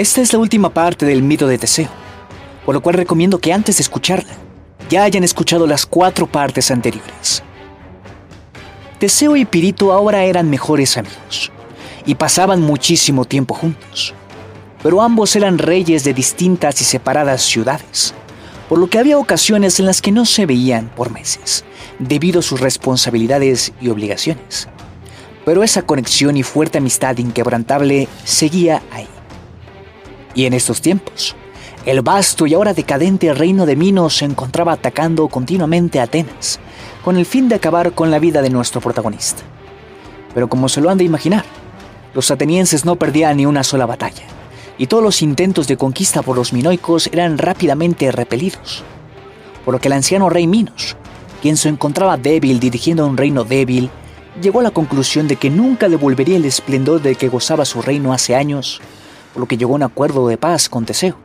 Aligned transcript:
Esta 0.00 0.22
es 0.22 0.32
la 0.32 0.38
última 0.38 0.70
parte 0.70 1.04
del 1.04 1.22
mito 1.22 1.46
de 1.46 1.58
Teseo, 1.58 1.90
por 2.64 2.74
lo 2.74 2.80
cual 2.80 2.94
recomiendo 2.94 3.38
que 3.38 3.52
antes 3.52 3.76
de 3.76 3.82
escucharla, 3.82 4.32
ya 4.88 5.02
hayan 5.02 5.24
escuchado 5.24 5.66
las 5.66 5.84
cuatro 5.84 6.26
partes 6.26 6.70
anteriores. 6.70 7.42
Teseo 8.98 9.36
y 9.36 9.44
Pirito 9.44 9.92
ahora 9.92 10.24
eran 10.24 10.48
mejores 10.48 10.96
amigos 10.96 11.52
y 12.06 12.14
pasaban 12.14 12.62
muchísimo 12.62 13.26
tiempo 13.26 13.52
juntos, 13.52 14.14
pero 14.82 15.02
ambos 15.02 15.36
eran 15.36 15.58
reyes 15.58 16.02
de 16.02 16.14
distintas 16.14 16.80
y 16.80 16.84
separadas 16.84 17.42
ciudades, 17.42 18.14
por 18.70 18.78
lo 18.78 18.88
que 18.88 18.98
había 18.98 19.18
ocasiones 19.18 19.80
en 19.80 19.84
las 19.84 20.00
que 20.00 20.12
no 20.12 20.24
se 20.24 20.46
veían 20.46 20.88
por 20.96 21.10
meses, 21.10 21.62
debido 21.98 22.40
a 22.40 22.42
sus 22.42 22.60
responsabilidades 22.60 23.74
y 23.82 23.90
obligaciones. 23.90 24.66
Pero 25.44 25.62
esa 25.62 25.82
conexión 25.82 26.38
y 26.38 26.42
fuerte 26.42 26.78
amistad 26.78 27.18
inquebrantable 27.18 28.08
seguía 28.24 28.82
ahí. 28.92 29.06
Y 30.34 30.46
en 30.46 30.54
estos 30.54 30.80
tiempos, 30.80 31.34
el 31.86 32.02
vasto 32.02 32.46
y 32.46 32.54
ahora 32.54 32.74
decadente 32.74 33.32
reino 33.32 33.64
de 33.64 33.74
Minos 33.74 34.18
se 34.18 34.26
encontraba 34.26 34.72
atacando 34.72 35.28
continuamente 35.28 35.98
a 35.98 36.04
Atenas, 36.04 36.60
con 37.02 37.16
el 37.16 37.24
fin 37.24 37.48
de 37.48 37.54
acabar 37.54 37.92
con 37.92 38.10
la 38.10 38.18
vida 38.18 38.42
de 38.42 38.50
nuestro 38.50 38.80
protagonista. 38.80 39.42
Pero 40.34 40.48
como 40.48 40.68
se 40.68 40.80
lo 40.80 40.90
han 40.90 40.98
de 40.98 41.04
imaginar, 41.04 41.44
los 42.14 42.30
atenienses 42.30 42.84
no 42.84 42.96
perdían 42.96 43.38
ni 43.38 43.46
una 43.46 43.64
sola 43.64 43.86
batalla, 43.86 44.24
y 44.76 44.88
todos 44.88 45.02
los 45.02 45.22
intentos 45.22 45.68
de 45.68 45.78
conquista 45.78 46.22
por 46.22 46.36
los 46.36 46.52
minoicos 46.52 47.08
eran 47.12 47.38
rápidamente 47.38 48.12
repelidos. 48.12 48.84
Por 49.64 49.74
lo 49.74 49.80
que 49.80 49.88
el 49.88 49.94
anciano 49.94 50.28
rey 50.28 50.46
Minos, 50.46 50.96
quien 51.40 51.56
se 51.56 51.70
encontraba 51.70 52.18
débil 52.18 52.60
dirigiendo 52.60 53.06
un 53.06 53.16
reino 53.16 53.44
débil, 53.44 53.90
llegó 54.40 54.60
a 54.60 54.64
la 54.64 54.70
conclusión 54.70 55.28
de 55.28 55.36
que 55.36 55.50
nunca 55.50 55.88
devolvería 55.88 56.36
el 56.36 56.44
esplendor 56.44 57.00
de 57.00 57.14
que 57.14 57.28
gozaba 57.28 57.64
su 57.64 57.80
reino 57.80 58.12
hace 58.12 58.36
años 58.36 58.80
por 59.32 59.40
lo 59.40 59.46
que 59.46 59.56
llegó 59.56 59.72
a 59.72 59.76
un 59.76 59.82
acuerdo 59.82 60.28
de 60.28 60.36
paz 60.36 60.68
con 60.68 60.84
Teseo. 60.84 61.16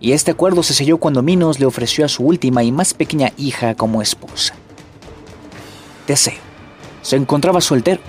Y 0.00 0.12
este 0.12 0.30
acuerdo 0.30 0.62
se 0.62 0.74
selló 0.74 0.98
cuando 0.98 1.22
Minos 1.22 1.60
le 1.60 1.66
ofreció 1.66 2.04
a 2.04 2.08
su 2.08 2.24
última 2.24 2.62
y 2.62 2.72
más 2.72 2.94
pequeña 2.94 3.32
hija 3.36 3.74
como 3.74 4.02
esposa. 4.02 4.54
Teseo 6.06 6.50
se 7.02 7.16
encontraba 7.16 7.60
soltero, 7.60 8.00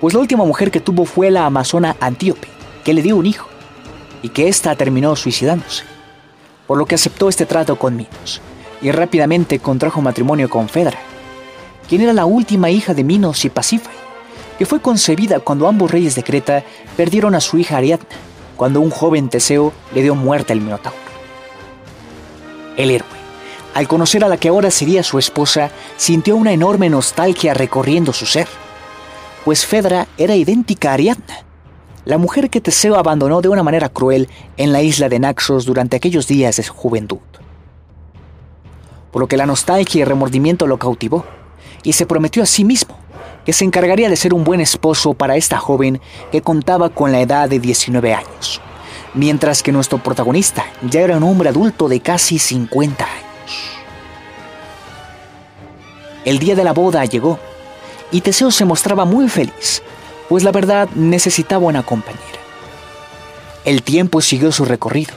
pues 0.00 0.14
la 0.14 0.20
última 0.20 0.44
mujer 0.44 0.70
que 0.70 0.80
tuvo 0.80 1.04
fue 1.04 1.30
la 1.30 1.46
amazona 1.46 1.96
Antíope, 2.00 2.48
que 2.84 2.94
le 2.94 3.02
dio 3.02 3.16
un 3.16 3.26
hijo, 3.26 3.48
y 4.22 4.30
que 4.30 4.48
ésta 4.48 4.74
terminó 4.74 5.14
suicidándose, 5.16 5.84
por 6.66 6.78
lo 6.78 6.86
que 6.86 6.94
aceptó 6.94 7.28
este 7.28 7.46
trato 7.46 7.76
con 7.76 7.96
Minos, 7.96 8.40
y 8.80 8.90
rápidamente 8.90 9.58
contrajo 9.58 10.00
matrimonio 10.00 10.48
con 10.48 10.68
Fedra, 10.68 10.98
quien 11.88 12.02
era 12.02 12.12
la 12.12 12.24
última 12.24 12.70
hija 12.70 12.94
de 12.94 13.04
Minos 13.04 13.44
y 13.44 13.50
Pasífae, 13.50 13.92
que 14.58 14.66
fue 14.66 14.80
concebida 14.80 15.40
cuando 15.40 15.68
ambos 15.68 15.90
reyes 15.90 16.14
de 16.14 16.22
Creta 16.22 16.64
perdieron 16.96 17.34
a 17.34 17.40
su 17.40 17.58
hija 17.58 17.76
Ariadna, 17.76 18.06
cuando 18.56 18.80
un 18.80 18.90
joven 18.90 19.28
Teseo 19.28 19.72
le 19.94 20.02
dio 20.02 20.14
muerte 20.14 20.52
al 20.52 20.60
Minotauro. 20.60 20.98
El 22.76 22.90
héroe, 22.90 23.08
al 23.74 23.88
conocer 23.88 24.24
a 24.24 24.28
la 24.28 24.36
que 24.36 24.48
ahora 24.48 24.70
sería 24.70 25.02
su 25.02 25.18
esposa, 25.18 25.70
sintió 25.96 26.36
una 26.36 26.52
enorme 26.52 26.88
nostalgia 26.90 27.54
recorriendo 27.54 28.12
su 28.12 28.26
ser, 28.26 28.48
pues 29.44 29.66
Fedra 29.66 30.06
era 30.16 30.36
idéntica 30.36 30.90
a 30.90 30.94
Ariadna, 30.94 31.44
la 32.04 32.18
mujer 32.18 32.50
que 32.50 32.60
Teseo 32.60 32.96
abandonó 32.96 33.40
de 33.40 33.48
una 33.48 33.62
manera 33.62 33.88
cruel 33.88 34.28
en 34.56 34.72
la 34.72 34.82
isla 34.82 35.08
de 35.08 35.18
Naxos 35.18 35.64
durante 35.64 35.96
aquellos 35.96 36.26
días 36.26 36.56
de 36.56 36.62
su 36.62 36.72
juventud. 36.72 37.18
Por 39.10 39.20
lo 39.20 39.28
que 39.28 39.36
la 39.36 39.46
nostalgia 39.46 40.00
y 40.00 40.04
remordimiento 40.04 40.66
lo 40.66 40.78
cautivó, 40.78 41.24
y 41.82 41.92
se 41.92 42.06
prometió 42.06 42.42
a 42.42 42.46
sí 42.46 42.64
mismo 42.64 43.01
que 43.44 43.52
se 43.52 43.64
encargaría 43.64 44.08
de 44.08 44.16
ser 44.16 44.34
un 44.34 44.44
buen 44.44 44.60
esposo 44.60 45.14
para 45.14 45.36
esta 45.36 45.58
joven 45.58 46.00
que 46.30 46.42
contaba 46.42 46.90
con 46.90 47.12
la 47.12 47.20
edad 47.20 47.48
de 47.48 47.58
19 47.58 48.14
años, 48.14 48.60
mientras 49.14 49.62
que 49.62 49.72
nuestro 49.72 49.98
protagonista 49.98 50.64
ya 50.82 51.00
era 51.00 51.16
un 51.16 51.24
hombre 51.24 51.48
adulto 51.48 51.88
de 51.88 52.00
casi 52.00 52.38
50 52.38 53.04
años. 53.04 53.22
El 56.24 56.38
día 56.38 56.54
de 56.54 56.64
la 56.64 56.72
boda 56.72 57.04
llegó 57.04 57.38
y 58.12 58.20
Teseo 58.20 58.50
se 58.50 58.64
mostraba 58.64 59.04
muy 59.04 59.28
feliz, 59.28 59.82
pues 60.28 60.44
la 60.44 60.52
verdad 60.52 60.88
necesitaba 60.94 61.66
una 61.66 61.82
compañera. 61.82 62.22
El 63.64 63.82
tiempo 63.82 64.20
siguió 64.20 64.52
su 64.52 64.64
recorrido 64.64 65.14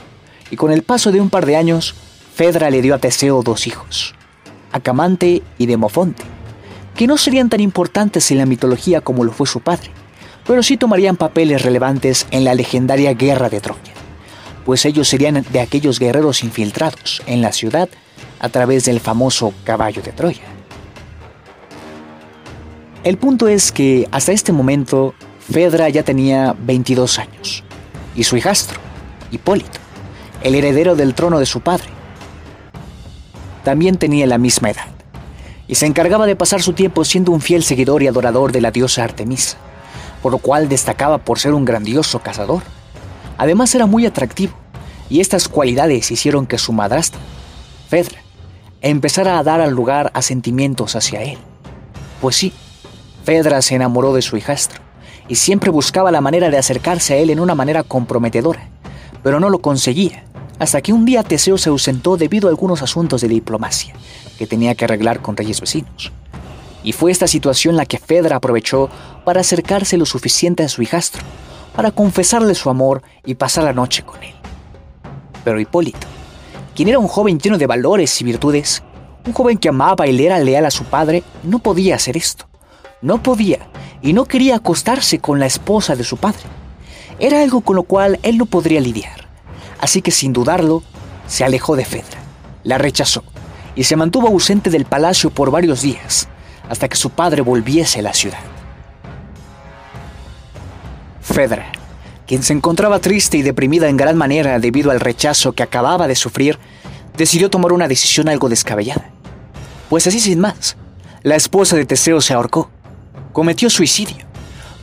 y 0.50 0.56
con 0.56 0.72
el 0.72 0.82
paso 0.82 1.12
de 1.12 1.20
un 1.20 1.30
par 1.30 1.46
de 1.46 1.56
años, 1.56 1.94
Fedra 2.34 2.70
le 2.70 2.82
dio 2.82 2.94
a 2.94 2.98
Teseo 2.98 3.42
dos 3.42 3.66
hijos, 3.66 4.14
Acamante 4.72 5.42
y 5.58 5.66
Demofonte 5.66 6.35
que 6.96 7.06
no 7.06 7.18
serían 7.18 7.50
tan 7.50 7.60
importantes 7.60 8.30
en 8.30 8.38
la 8.38 8.46
mitología 8.46 9.02
como 9.02 9.22
lo 9.22 9.32
fue 9.32 9.46
su 9.46 9.60
padre, 9.60 9.90
pero 10.46 10.62
sí 10.62 10.76
tomarían 10.76 11.16
papeles 11.16 11.62
relevantes 11.62 12.26
en 12.30 12.44
la 12.44 12.54
legendaria 12.54 13.12
Guerra 13.12 13.50
de 13.50 13.60
Troya, 13.60 13.92
pues 14.64 14.84
ellos 14.86 15.06
serían 15.06 15.44
de 15.50 15.60
aquellos 15.60 15.98
guerreros 15.98 16.42
infiltrados 16.42 17.22
en 17.26 17.42
la 17.42 17.52
ciudad 17.52 17.88
a 18.40 18.48
través 18.48 18.86
del 18.86 19.00
famoso 19.00 19.52
caballo 19.64 20.02
de 20.02 20.12
Troya. 20.12 20.42
El 23.04 23.18
punto 23.18 23.46
es 23.46 23.70
que 23.70 24.08
hasta 24.10 24.32
este 24.32 24.52
momento 24.52 25.14
Fedra 25.38 25.88
ya 25.90 26.02
tenía 26.02 26.56
22 26.58 27.18
años 27.18 27.62
y 28.16 28.24
su 28.24 28.36
hijastro, 28.36 28.80
Hipólito, 29.30 29.78
el 30.42 30.54
heredero 30.54 30.96
del 30.96 31.14
trono 31.14 31.38
de 31.38 31.46
su 31.46 31.60
padre, 31.60 31.88
también 33.64 33.96
tenía 33.96 34.26
la 34.26 34.38
misma 34.38 34.70
edad 34.70 34.95
y 35.68 35.74
se 35.74 35.86
encargaba 35.86 36.26
de 36.26 36.36
pasar 36.36 36.62
su 36.62 36.72
tiempo 36.72 37.04
siendo 37.04 37.32
un 37.32 37.40
fiel 37.40 37.62
seguidor 37.62 38.02
y 38.02 38.06
adorador 38.06 38.52
de 38.52 38.60
la 38.60 38.70
diosa 38.70 39.04
Artemisa, 39.04 39.56
por 40.22 40.32
lo 40.32 40.38
cual 40.38 40.68
destacaba 40.68 41.18
por 41.18 41.38
ser 41.38 41.54
un 41.54 41.64
grandioso 41.64 42.20
cazador. 42.20 42.62
Además 43.38 43.74
era 43.74 43.86
muy 43.86 44.06
atractivo, 44.06 44.54
y 45.08 45.20
estas 45.20 45.48
cualidades 45.48 46.10
hicieron 46.10 46.46
que 46.46 46.58
su 46.58 46.72
madrastra, 46.72 47.20
Fedra, 47.88 48.18
empezara 48.80 49.38
a 49.38 49.42
dar 49.42 49.60
al 49.60 49.72
lugar 49.72 50.10
a 50.14 50.22
sentimientos 50.22 50.96
hacia 50.96 51.22
él. 51.22 51.38
Pues 52.20 52.36
sí, 52.36 52.52
Fedra 53.24 53.62
se 53.62 53.74
enamoró 53.74 54.14
de 54.14 54.22
su 54.22 54.36
hijastro, 54.36 54.80
y 55.28 55.34
siempre 55.34 55.70
buscaba 55.70 56.12
la 56.12 56.20
manera 56.20 56.50
de 56.50 56.58
acercarse 56.58 57.14
a 57.14 57.16
él 57.16 57.30
en 57.30 57.40
una 57.40 57.54
manera 57.54 57.82
comprometedora, 57.82 58.68
pero 59.22 59.40
no 59.40 59.50
lo 59.50 59.58
conseguía, 59.58 60.24
hasta 60.58 60.80
que 60.80 60.92
un 60.92 61.04
día 61.04 61.22
Teseo 61.22 61.58
se 61.58 61.68
ausentó 61.68 62.16
debido 62.16 62.48
a 62.48 62.50
algunos 62.50 62.82
asuntos 62.82 63.20
de 63.20 63.28
diplomacia 63.28 63.94
que 64.38 64.46
tenía 64.46 64.74
que 64.74 64.84
arreglar 64.84 65.20
con 65.20 65.36
reyes 65.36 65.60
vecinos. 65.60 66.12
Y 66.82 66.92
fue 66.92 67.10
esta 67.10 67.26
situación 67.26 67.76
la 67.76 67.86
que 67.86 67.98
Fedra 67.98 68.36
aprovechó 68.36 68.88
para 69.24 69.40
acercarse 69.40 69.96
lo 69.96 70.06
suficiente 70.06 70.62
a 70.62 70.68
su 70.68 70.82
hijastro, 70.82 71.22
para 71.74 71.90
confesarle 71.90 72.54
su 72.54 72.70
amor 72.70 73.02
y 73.24 73.34
pasar 73.34 73.64
la 73.64 73.72
noche 73.72 74.02
con 74.02 74.22
él. 74.22 74.34
Pero 75.44 75.60
Hipólito, 75.60 76.06
quien 76.74 76.88
era 76.88 76.98
un 76.98 77.08
joven 77.08 77.38
lleno 77.38 77.58
de 77.58 77.66
valores 77.66 78.20
y 78.20 78.24
virtudes, 78.24 78.82
un 79.26 79.32
joven 79.32 79.58
que 79.58 79.68
amaba 79.68 80.06
y 80.06 80.12
le 80.12 80.26
era 80.26 80.38
leal 80.38 80.64
a 80.64 80.70
su 80.70 80.84
padre, 80.84 81.22
no 81.42 81.58
podía 81.58 81.96
hacer 81.96 82.16
esto. 82.16 82.46
No 83.02 83.22
podía 83.22 83.68
y 84.00 84.12
no 84.12 84.24
quería 84.24 84.56
acostarse 84.56 85.18
con 85.18 85.38
la 85.38 85.46
esposa 85.46 85.96
de 85.96 86.04
su 86.04 86.16
padre. 86.16 86.44
Era 87.18 87.42
algo 87.42 87.60
con 87.60 87.76
lo 87.76 87.82
cual 87.82 88.18
él 88.22 88.38
no 88.38 88.46
podría 88.46 88.80
lidiar 88.80 89.25
así 89.80 90.02
que 90.02 90.10
sin 90.10 90.32
dudarlo, 90.32 90.82
se 91.26 91.44
alejó 91.44 91.76
de 91.76 91.84
Fedra, 91.84 92.18
la 92.64 92.78
rechazó 92.78 93.24
y 93.74 93.84
se 93.84 93.96
mantuvo 93.96 94.28
ausente 94.28 94.70
del 94.70 94.84
palacio 94.84 95.30
por 95.30 95.50
varios 95.50 95.82
días, 95.82 96.28
hasta 96.68 96.88
que 96.88 96.96
su 96.96 97.10
padre 97.10 97.42
volviese 97.42 98.00
a 98.00 98.02
la 98.02 98.14
ciudad. 98.14 98.40
Fedra, 101.20 101.70
quien 102.26 102.42
se 102.42 102.52
encontraba 102.52 102.98
triste 102.98 103.36
y 103.36 103.42
deprimida 103.42 103.88
en 103.88 103.96
gran 103.96 104.16
manera 104.16 104.58
debido 104.58 104.90
al 104.90 105.00
rechazo 105.00 105.52
que 105.52 105.62
acababa 105.62 106.08
de 106.08 106.14
sufrir, 106.14 106.58
decidió 107.16 107.50
tomar 107.50 107.72
una 107.72 107.88
decisión 107.88 108.28
algo 108.28 108.48
descabellada. 108.48 109.10
Pues 109.88 110.06
así 110.06 110.20
sin 110.20 110.40
más, 110.40 110.76
la 111.22 111.36
esposa 111.36 111.76
de 111.76 111.86
Teseo 111.86 112.20
se 112.20 112.34
ahorcó, 112.34 112.70
cometió 113.32 113.70
suicidio 113.70 114.25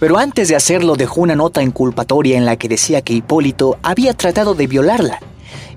pero 0.04 0.18
antes 0.18 0.50
de 0.50 0.58
hacerlo 0.58 0.98
dejó 0.98 1.22
una 1.22 1.34
nota 1.34 1.64
inculpatoria 1.64 2.38
en 2.38 2.44
la 2.46 2.58
que 2.58 2.68
decía 2.68 3.02
que 3.02 3.14
Hipólito 3.14 3.78
había 3.84 4.14
tratado 4.14 4.54
de 4.54 4.68
violarla 4.68 5.22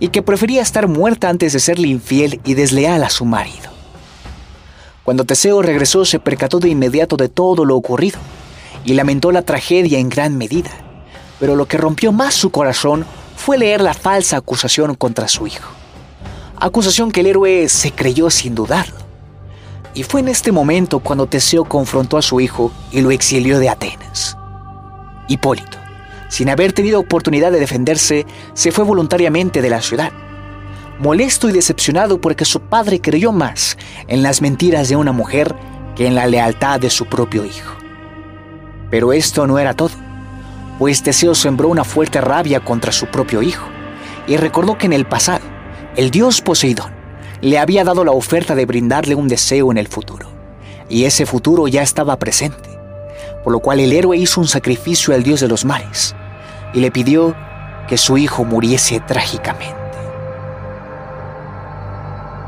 y 0.00 0.08
que 0.08 0.20
prefería 0.20 0.62
estar 0.62 0.88
muerta 0.88 1.28
antes 1.28 1.52
de 1.52 1.60
serle 1.60 1.86
infiel 1.86 2.40
y 2.44 2.54
desleal 2.54 3.04
a 3.04 3.08
su 3.08 3.24
marido. 3.24 3.70
Cuando 5.04 5.24
Teseo 5.24 5.62
regresó 5.62 6.04
se 6.04 6.18
percató 6.18 6.58
de 6.58 6.70
inmediato 6.70 7.16
de 7.16 7.28
todo 7.28 7.64
lo 7.64 7.76
ocurrido 7.76 8.18
y 8.84 8.94
lamentó 8.94 9.30
la 9.30 9.42
tragedia 9.42 10.00
en 10.00 10.08
gran 10.08 10.36
medida, 10.36 10.72
pero 11.38 11.54
lo 11.54 11.66
que 11.66 11.78
rompió 11.78 12.10
más 12.10 12.34
su 12.34 12.50
corazón 12.50 13.06
fue 13.36 13.58
leer 13.58 13.80
la 13.80 13.94
falsa 13.94 14.38
acusación 14.38 14.96
contra 14.96 15.28
su 15.28 15.46
hijo. 15.46 15.70
Acusación 16.56 17.12
que 17.12 17.20
el 17.20 17.26
héroe 17.26 17.68
se 17.68 17.92
creyó 17.92 18.28
sin 18.30 18.56
dudarlo. 18.56 19.05
Y 19.96 20.02
fue 20.02 20.20
en 20.20 20.28
este 20.28 20.52
momento 20.52 20.98
cuando 20.98 21.26
Teseo 21.26 21.64
confrontó 21.64 22.18
a 22.18 22.22
su 22.22 22.38
hijo 22.38 22.70
y 22.92 23.00
lo 23.00 23.10
exilió 23.10 23.58
de 23.58 23.70
Atenas. 23.70 24.36
Hipólito, 25.26 25.78
sin 26.28 26.50
haber 26.50 26.74
tenido 26.74 27.00
oportunidad 27.00 27.50
de 27.50 27.60
defenderse, 27.60 28.26
se 28.52 28.72
fue 28.72 28.84
voluntariamente 28.84 29.62
de 29.62 29.70
la 29.70 29.80
ciudad, 29.80 30.12
molesto 30.98 31.48
y 31.48 31.52
decepcionado 31.52 32.20
porque 32.20 32.44
su 32.44 32.60
padre 32.60 33.00
creyó 33.00 33.32
más 33.32 33.78
en 34.06 34.22
las 34.22 34.42
mentiras 34.42 34.90
de 34.90 34.96
una 34.96 35.12
mujer 35.12 35.56
que 35.96 36.06
en 36.06 36.14
la 36.14 36.26
lealtad 36.26 36.78
de 36.78 36.90
su 36.90 37.06
propio 37.06 37.46
hijo. 37.46 37.74
Pero 38.90 39.14
esto 39.14 39.46
no 39.46 39.58
era 39.58 39.72
todo, 39.72 39.92
pues 40.78 41.02
Teseo 41.02 41.34
sembró 41.34 41.68
una 41.68 41.84
fuerte 41.84 42.20
rabia 42.20 42.60
contra 42.60 42.92
su 42.92 43.06
propio 43.06 43.40
hijo 43.40 43.66
y 44.26 44.36
recordó 44.36 44.76
que 44.76 44.84
en 44.84 44.92
el 44.92 45.06
pasado, 45.06 45.46
el 45.96 46.10
dios 46.10 46.42
Poseidón 46.42 46.95
le 47.40 47.58
había 47.58 47.84
dado 47.84 48.04
la 48.04 48.12
oferta 48.12 48.54
de 48.54 48.66
brindarle 48.66 49.14
un 49.14 49.28
deseo 49.28 49.70
en 49.70 49.78
el 49.78 49.88
futuro, 49.88 50.28
y 50.88 51.04
ese 51.04 51.26
futuro 51.26 51.68
ya 51.68 51.82
estaba 51.82 52.18
presente 52.18 52.76
por 53.46 53.52
lo 53.52 53.60
cual 53.60 53.78
el 53.78 53.92
héroe 53.92 54.16
hizo 54.16 54.40
un 54.40 54.48
sacrificio 54.48 55.14
al 55.14 55.22
dios 55.22 55.38
de 55.38 55.46
los 55.46 55.64
mares 55.64 56.16
y 56.74 56.80
le 56.80 56.90
pidió 56.90 57.36
que 57.86 57.96
su 57.96 58.18
hijo 58.18 58.44
muriese 58.44 58.98
trágicamente. 58.98 59.76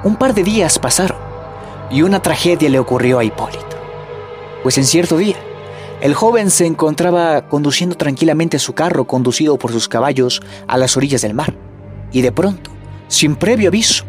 Un 0.03 0.17
par 0.17 0.35
de 0.35 0.43
días 0.43 0.77
pasaron 0.81 1.19
y 1.89 2.03
una 2.03 2.19
tragedia 2.21 2.69
le 2.69 2.81
ocurrió 2.81 3.21
a 3.21 3.25
Hipólito, 3.25 3.77
pues 4.65 4.77
en 4.77 4.87
cierto 4.87 5.17
día 5.17 5.37
el 6.01 6.15
joven 6.15 6.51
se 6.51 6.67
encontraba 6.67 7.43
conduciendo 7.43 7.97
tranquilamente 7.97 8.59
su 8.59 8.73
carro 8.73 9.05
conducido 9.05 9.57
por 9.57 9.71
sus 9.71 9.87
caballos 9.87 10.43
a 10.67 10.79
las 10.79 10.97
orillas 10.97 11.23
del 11.23 11.35
mar, 11.35 11.55
y 12.11 12.23
de 12.23 12.33
pronto, 12.33 12.73
sin 13.07 13.37
previo 13.37 13.69
aviso, 13.69 14.05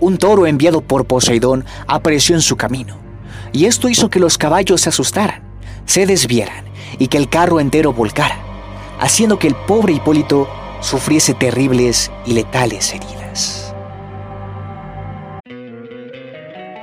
un 0.00 0.18
toro 0.18 0.46
enviado 0.46 0.80
por 0.80 1.06
Poseidón 1.06 1.64
apareció 1.86 2.34
en 2.34 2.42
su 2.42 2.56
camino, 2.56 2.96
y 3.52 3.66
esto 3.66 3.88
hizo 3.88 4.10
que 4.10 4.20
los 4.20 4.38
caballos 4.38 4.82
se 4.82 4.88
asustaran 4.90 5.46
se 5.86 6.04
desvieran 6.04 6.64
y 6.98 7.08
que 7.08 7.16
el 7.16 7.28
carro 7.28 7.60
entero 7.60 7.92
volcara, 7.92 8.38
haciendo 9.00 9.38
que 9.38 9.46
el 9.46 9.54
pobre 9.54 9.94
Hipólito 9.94 10.48
sufriese 10.80 11.32
terribles 11.32 12.10
y 12.26 12.34
letales 12.34 12.92
heridas. 12.92 13.74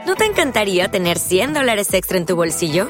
¿No 0.06 0.16
te 0.16 0.26
encantaría 0.26 0.90
tener 0.90 1.20
100 1.20 1.54
dólares 1.54 1.94
extra 1.94 2.18
en 2.18 2.26
tu 2.26 2.36
bolsillo? 2.36 2.90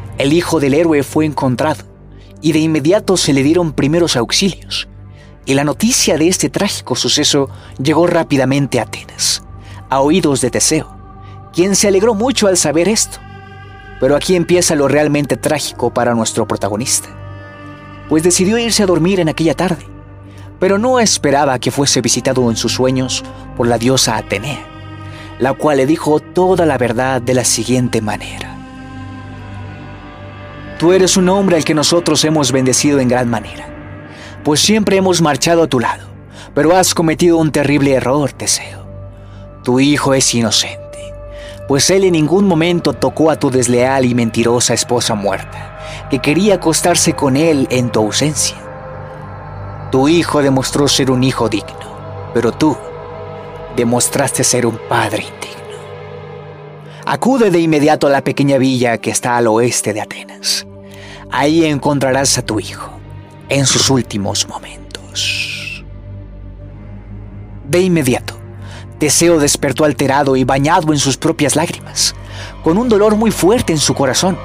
el 0.21 0.33
hijo 0.33 0.59
del 0.59 0.73
héroe 0.73 1.03
fue 1.03 1.25
encontrado 1.25 1.83
y 2.41 2.51
de 2.53 2.59
inmediato 2.59 3.17
se 3.17 3.33
le 3.33 3.43
dieron 3.43 3.73
primeros 3.73 4.15
auxilios. 4.15 4.87
Y 5.45 5.53
la 5.55 5.63
noticia 5.63 6.17
de 6.17 6.27
este 6.27 6.49
trágico 6.49 6.95
suceso 6.95 7.49
llegó 7.81 8.07
rápidamente 8.07 8.79
a 8.79 8.83
Atenas, 8.83 9.43
a 9.89 10.01
oídos 10.01 10.41
de 10.41 10.51
Teseo 10.51 11.01
quien 11.53 11.75
se 11.75 11.87
alegró 11.87 12.13
mucho 12.13 12.47
al 12.47 12.57
saber 12.57 12.87
esto. 12.87 13.19
Pero 13.99 14.15
aquí 14.15 14.35
empieza 14.35 14.75
lo 14.75 14.87
realmente 14.87 15.37
trágico 15.37 15.93
para 15.93 16.15
nuestro 16.15 16.47
protagonista, 16.47 17.09
pues 18.09 18.23
decidió 18.23 18.57
irse 18.57 18.83
a 18.83 18.87
dormir 18.87 19.19
en 19.19 19.29
aquella 19.29 19.55
tarde, 19.55 19.85
pero 20.59 20.77
no 20.77 20.99
esperaba 20.99 21.59
que 21.59 21.71
fuese 21.71 22.01
visitado 22.01 22.49
en 22.49 22.57
sus 22.57 22.73
sueños 22.73 23.23
por 23.55 23.67
la 23.67 23.77
diosa 23.77 24.17
Atenea, 24.17 24.65
la 25.39 25.53
cual 25.53 25.77
le 25.77 25.85
dijo 25.85 26.19
toda 26.19 26.65
la 26.65 26.77
verdad 26.77 27.21
de 27.21 27.35
la 27.35 27.45
siguiente 27.45 28.01
manera. 28.01 28.50
Tú 30.81 30.91
eres 30.91 31.15
un 31.15 31.29
hombre 31.29 31.55
al 31.55 31.63
que 31.63 31.73
nosotros 31.73 32.25
hemos 32.25 32.51
bendecido 32.51 32.99
en 32.99 33.07
gran 33.07 33.29
manera, 33.29 33.69
pues 34.43 34.59
siempre 34.59 34.97
hemos 34.97 35.21
marchado 35.21 35.63
a 35.63 35.67
tu 35.67 35.79
lado, 35.79 36.07
pero 36.53 36.75
has 36.75 36.93
cometido 36.93 37.37
un 37.37 37.53
terrible 37.53 37.93
error, 37.93 38.33
Teseo. 38.33 38.85
Tu 39.63 39.79
hijo 39.79 40.13
es 40.13 40.33
inocente 40.35 40.81
pues 41.71 41.89
él 41.89 42.03
en 42.03 42.11
ningún 42.11 42.45
momento 42.49 42.91
tocó 42.91 43.31
a 43.31 43.37
tu 43.37 43.49
desleal 43.49 44.03
y 44.03 44.13
mentirosa 44.13 44.73
esposa 44.73 45.15
muerta, 45.15 45.79
que 46.09 46.19
quería 46.19 46.55
acostarse 46.55 47.13
con 47.13 47.37
él 47.37 47.65
en 47.71 47.93
tu 47.93 48.01
ausencia. 48.01 48.57
Tu 49.89 50.09
hijo 50.09 50.41
demostró 50.41 50.89
ser 50.89 51.09
un 51.11 51.23
hijo 51.23 51.47
digno, 51.47 52.29
pero 52.33 52.51
tú 52.51 52.75
demostraste 53.77 54.43
ser 54.43 54.65
un 54.65 54.77
padre 54.89 55.23
indigno. 55.23 55.61
Acude 57.05 57.51
de 57.51 57.61
inmediato 57.61 58.07
a 58.07 58.09
la 58.09 58.21
pequeña 58.21 58.57
villa 58.57 58.97
que 58.97 59.11
está 59.11 59.37
al 59.37 59.47
oeste 59.47 59.93
de 59.93 60.01
Atenas. 60.01 60.67
Ahí 61.31 61.65
encontrarás 61.65 62.37
a 62.37 62.41
tu 62.41 62.59
hijo 62.59 62.91
en 63.47 63.65
sus 63.65 63.89
últimos 63.89 64.47
momentos. 64.47 65.83
De 67.69 67.79
inmediato, 67.79 68.35
Teseo 68.99 69.39
despertó 69.39 69.85
alterado 69.85 70.35
y 70.35 70.43
bañado 70.43 70.91
en 70.91 70.99
sus 70.99 71.17
propias 71.17 71.55
lágrimas, 71.55 72.13
con 72.63 72.77
un 72.77 72.89
dolor 72.89 73.15
muy 73.15 73.31
fuerte 73.31 73.71
en 73.71 73.79
su 73.79 73.93
corazón. 73.93 74.37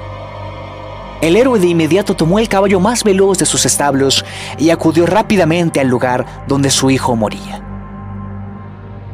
El 1.21 1.35
héroe 1.35 1.59
de 1.59 1.67
inmediato 1.67 2.15
tomó 2.15 2.39
el 2.39 2.47
caballo 2.47 2.79
más 2.79 3.03
veloz 3.03 3.37
de 3.37 3.45
sus 3.45 3.65
establos 3.65 4.23
y 4.57 4.69
acudió 4.69 5.05
rápidamente 5.05 5.81
al 5.81 5.87
lugar 5.87 6.45
donde 6.47 6.69
su 6.69 6.89
hijo 6.89 7.15
moría. 7.15 7.61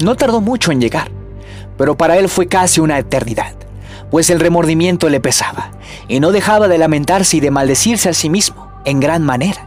No 0.04 0.16
tardó 0.16 0.42
mucho 0.42 0.72
en 0.72 0.80
llegar, 0.80 1.10
pero 1.78 1.96
para 1.98 2.18
él 2.18 2.30
fue 2.30 2.48
casi 2.48 2.82
una 2.82 3.00
eternidad, 3.00 3.56
pues 4.14 4.30
el 4.30 4.40
remordimiento 4.40 5.10
le 5.10 5.20
pesaba 5.20 5.72
y 6.08 6.20
no 6.20 6.32
dejaba 6.32 6.68
de 6.68 6.78
lamentarse 6.78 7.38
y 7.38 7.40
de 7.40 7.50
maldecirse 7.50 8.10
a 8.10 8.14
sí 8.14 8.30
mismo 8.30 8.72
en 8.86 9.00
gran 9.00 9.24
manera. 9.24 9.66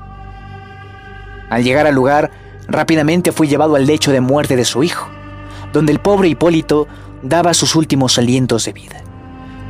Al 1.50 1.64
llegar 1.64 1.88
al 1.88 1.96
lugar, 1.96 2.30
rápidamente 2.68 3.32
fue 3.32 3.48
llevado 3.48 3.74
al 3.74 3.86
lecho 3.86 4.12
de 4.12 4.20
muerte 4.20 4.54
de 4.54 4.64
su 4.64 4.84
hijo, 4.84 5.08
donde 5.72 5.90
el 5.90 5.98
pobre 5.98 6.28
Hipólito 6.28 6.86
daba 7.24 7.54
sus 7.54 7.74
últimos 7.74 8.18
alientos 8.18 8.64
de 8.66 8.72
vida, 8.72 9.02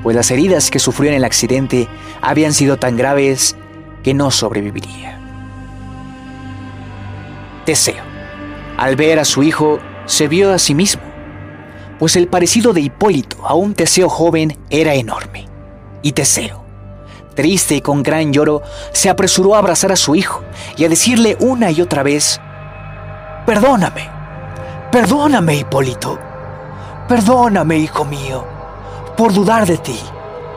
pues 0.02 0.14
las 0.14 0.30
heridas 0.30 0.70
que 0.70 0.78
sufrió 0.78 1.10
en 1.10 1.16
el 1.16 1.24
accidente 1.24 1.88
habían 2.20 2.52
sido 2.52 2.76
tan 2.76 2.98
graves 2.98 3.56
que 4.04 4.12
no 4.12 4.30
sobreviviría. 4.30 5.18
Teseo, 7.64 8.04
al 8.76 8.94
ver 8.94 9.20
a 9.20 9.24
su 9.24 9.42
hijo, 9.42 9.78
se 10.04 10.28
vio 10.28 10.52
a 10.52 10.58
sí 10.58 10.74
mismo, 10.74 11.05
pues 11.98 12.16
el 12.16 12.28
parecido 12.28 12.72
de 12.72 12.80
Hipólito 12.80 13.46
a 13.46 13.54
un 13.54 13.74
Teseo 13.74 14.08
joven 14.08 14.56
era 14.70 14.94
enorme. 14.94 15.46
Y 16.02 16.12
Teseo, 16.12 16.62
triste 17.34 17.76
y 17.76 17.80
con 17.80 18.02
gran 18.02 18.32
lloro, 18.32 18.62
se 18.92 19.08
apresuró 19.08 19.54
a 19.54 19.58
abrazar 19.58 19.92
a 19.92 19.96
su 19.96 20.14
hijo 20.14 20.44
y 20.76 20.84
a 20.84 20.88
decirle 20.88 21.36
una 21.40 21.70
y 21.70 21.80
otra 21.80 22.02
vez, 22.02 22.40
Perdóname, 23.46 24.08
Perdóname, 24.90 25.56
Hipólito. 25.56 26.18
Perdóname, 27.08 27.78
hijo 27.78 28.04
mío, 28.04 28.44
por 29.16 29.32
dudar 29.32 29.66
de 29.66 29.78
ti, 29.78 29.98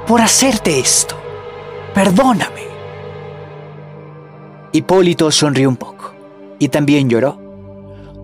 por 0.08 0.22
hacerte 0.22 0.80
esto. 0.80 1.16
Perdóname. 1.94 2.68
Hipólito 4.72 5.32
sonrió 5.32 5.70
un 5.70 5.78
poco 5.78 6.14
y 6.58 6.70
también 6.70 7.10
lloró. 7.10 7.38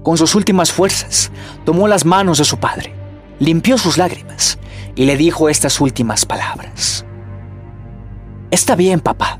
Con 0.03 0.17
sus 0.17 0.35
últimas 0.35 0.71
fuerzas, 0.71 1.31
tomó 1.65 1.87
las 1.87 2.05
manos 2.05 2.37
de 2.37 2.45
su 2.45 2.57
padre, 2.57 2.95
limpió 3.39 3.77
sus 3.77 3.97
lágrimas 3.97 4.57
y 4.95 5.05
le 5.05 5.17
dijo 5.17 5.49
estas 5.49 5.81
últimas 5.81 6.25
palabras. 6.25 7.05
Está 8.51 8.75
bien, 8.75 8.99
papá. 8.99 9.39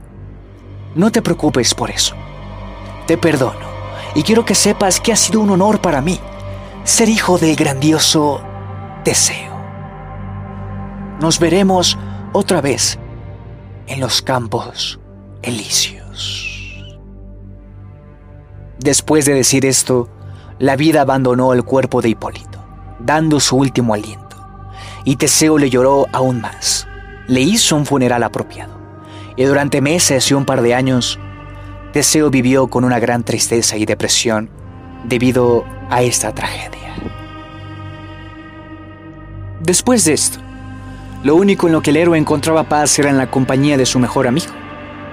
No 0.96 1.12
te 1.12 1.22
preocupes 1.22 1.74
por 1.74 1.90
eso. 1.90 2.16
Te 3.08 3.18
perdono 3.18 3.68
y 4.16 4.24
quiero 4.24 4.46
que 4.46 4.56
sepas 4.56 5.00
que 5.00 5.12
ha 5.12 5.16
sido 5.16 5.42
un 5.42 5.50
honor 5.52 5.82
para 5.82 6.02
mí 6.02 6.20
ser 6.84 7.10
hijo 7.10 7.38
del 7.38 7.56
grandioso 7.56 8.42
Teseo. 9.04 9.56
Nos 11.20 11.40
veremos 11.40 11.98
otra 12.32 12.62
vez 12.62 13.00
en 13.88 14.00
los 14.00 14.22
campos 14.22 15.00
elíseos. 15.42 16.86
Después 18.80 19.26
de 19.26 19.34
decir 19.34 19.66
esto, 19.66 20.10
la 20.60 20.76
vida 20.76 21.02
abandonó 21.02 21.54
el 21.54 21.64
cuerpo 21.64 22.02
de 22.02 22.10
Hipólito, 22.10 22.55
dando 23.06 23.40
su 23.40 23.56
último 23.56 23.94
aliento. 23.94 24.36
Y 25.04 25.18
Teseo 25.18 25.58
le 25.58 25.70
lloró 25.70 26.08
aún 26.12 26.42
más. 26.42 26.88
Le 27.28 27.42
hizo 27.42 27.76
un 27.76 27.86
funeral 27.86 28.24
apropiado. 28.24 28.74
Y 29.36 29.44
durante 29.44 29.82
meses 29.82 30.30
y 30.32 30.34
un 30.34 30.46
par 30.46 30.62
de 30.62 30.74
años, 30.74 31.20
Teseo 31.94 32.30
vivió 32.30 32.68
con 32.68 32.84
una 32.84 33.00
gran 33.00 33.24
tristeza 33.24 33.78
y 33.78 33.86
depresión 33.86 34.50
debido 35.04 35.66
a 35.90 36.02
esta 36.02 36.34
tragedia. 36.34 36.96
Después 39.62 40.06
de 40.06 40.14
esto, 40.14 40.40
lo 41.24 41.36
único 41.36 41.68
en 41.68 41.74
lo 41.74 41.82
que 41.82 41.92
el 41.92 41.98
héroe 41.98 42.18
encontraba 42.18 42.64
paz 42.64 42.98
era 43.00 43.10
en 43.10 43.18
la 43.18 43.32
compañía 43.32 43.78
de 43.78 43.86
su 43.86 44.00
mejor 44.00 44.28
amigo, 44.28 44.54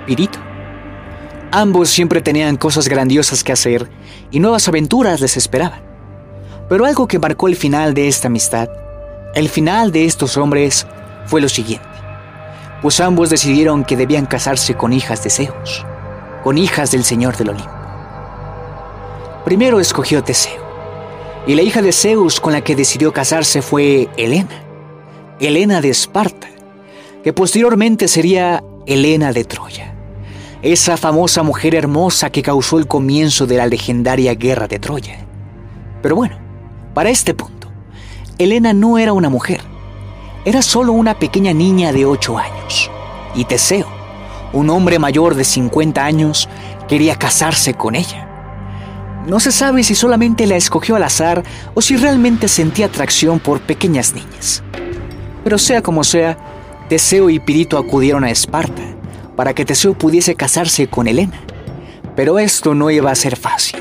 Pirito. 0.07 0.39
Ambos 1.51 1.91
siempre 1.91 2.21
tenían 2.21 2.57
cosas 2.57 2.89
grandiosas 2.89 3.45
que 3.45 3.53
hacer 3.53 3.91
y 4.31 4.41
nuevas 4.41 4.67
aventuras 4.69 5.21
les 5.21 5.37
esperaban. 5.37 5.92
Pero 6.69 6.85
algo 6.85 7.07
que 7.07 7.19
marcó 7.19 7.49
el 7.49 7.57
final 7.57 7.95
de 7.95 8.09
esta 8.09 8.29
amistad, 8.29 8.69
el 9.35 9.49
final 9.49 9.93
de 9.93 10.05
estos 10.05 10.37
hombres, 10.37 10.87
fue 11.27 11.41
lo 11.41 11.49
siguiente. 11.49 11.87
Pues 12.83 13.01
ambos 13.01 13.31
decidieron 13.31 13.85
que 13.85 13.97
debían 13.97 14.27
casarse 14.27 14.75
con 14.75 14.93
hijas 14.93 15.23
de 15.23 15.31
Zeus, 15.31 15.87
con 16.43 16.59
hijas 16.59 16.91
del 16.91 17.05
Señor 17.05 17.37
del 17.37 17.51
Olimpo. 17.51 17.71
Primero 19.45 19.81
escogió 19.81 20.23
Teseo, 20.23 20.63
y 21.47 21.55
la 21.55 21.63
hija 21.63 21.83
de 21.83 21.93
Zeus 21.93 22.41
con 22.41 22.53
la 22.53 22.63
que 22.63 22.77
decidió 22.77 23.13
casarse 23.13 23.63
fue 23.63 24.09
Helena, 24.17 24.63
Helena 25.41 25.81
de 25.81 25.91
Esparta, 25.91 26.49
que 27.23 27.33
posteriormente 27.33 28.09
sería 28.09 28.63
Helena 28.87 29.33
de 29.33 29.45
Troya, 29.45 29.95
esa 30.63 30.97
famosa 30.97 31.43
mujer 31.43 31.75
hermosa 31.75 32.31
que 32.31 32.43
causó 32.43 32.79
el 32.79 32.87
comienzo 32.87 33.47
de 33.47 33.57
la 33.57 33.67
legendaria 33.67 34.35
guerra 34.35 34.69
de 34.69 34.79
Troya. 34.79 35.19
Pero 36.03 36.17
bueno, 36.17 36.42
para 36.95 37.11
este 37.11 37.35
punto, 37.35 37.69
Helena 38.39 38.73
no 38.73 38.99
era 38.99 39.13
una 39.13 39.29
mujer, 39.29 39.61
era 40.45 40.63
solo 40.63 40.93
una 40.93 41.19
pequeña 41.19 41.53
niña 41.53 41.93
de 41.93 42.05
8 42.05 42.39
años, 42.39 42.91
y 43.35 43.45
Teseo, 43.45 43.87
un 44.53 44.71
hombre 44.71 44.99
mayor 44.99 45.35
de 45.35 45.45
50 45.45 46.05
años, 46.05 46.49
quería 46.89 47.17
casarse 47.17 47.75
con 47.75 47.95
ella. 47.95 48.29
No 49.27 49.39
se 49.39 49.53
sabe 49.53 49.85
si 49.85 49.95
solamente 49.95 50.47
la 50.47 50.57
escogió 50.57 50.97
al 50.97 51.05
azar 51.05 51.45
o 51.75 51.81
si 51.81 51.97
realmente 51.97 52.49
sentía 52.49 52.87
atracción 52.87 53.39
por 53.39 53.61
pequeñas 53.61 54.15
niñas. 54.15 54.63
Pero 55.45 55.59
sea 55.59 55.81
como 55.81 56.03
sea, 56.03 56.37
Teseo 56.89 57.31
y 57.31 57.39
Pirito 57.39 57.79
acudieron 57.79 58.25
a 58.25 58.31
Esparta 58.31 58.83
para 59.37 59.55
que 59.55 59.65
Teseo 59.65 59.95
pudiese 59.95 60.35
casarse 60.35 60.89
con 60.89 61.07
Helena. 61.07 61.41
Pero 62.17 62.39
esto 62.39 62.75
no 62.75 62.91
iba 62.91 63.11
a 63.11 63.15
ser 63.15 63.37
fácil, 63.37 63.81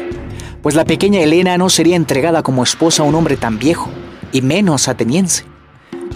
pues 0.61 0.75
la 0.75 0.85
pequeña 0.85 1.19
Helena 1.21 1.57
no 1.57 1.69
sería 1.69 1.95
entregada 1.95 2.43
como 2.43 2.63
esposa 2.63 3.03
a 3.03 3.05
un 3.05 3.15
hombre 3.15 3.37
tan 3.37 3.57
viejo, 3.57 3.89
y 4.31 4.41
menos 4.41 4.87
ateniense. 4.87 5.45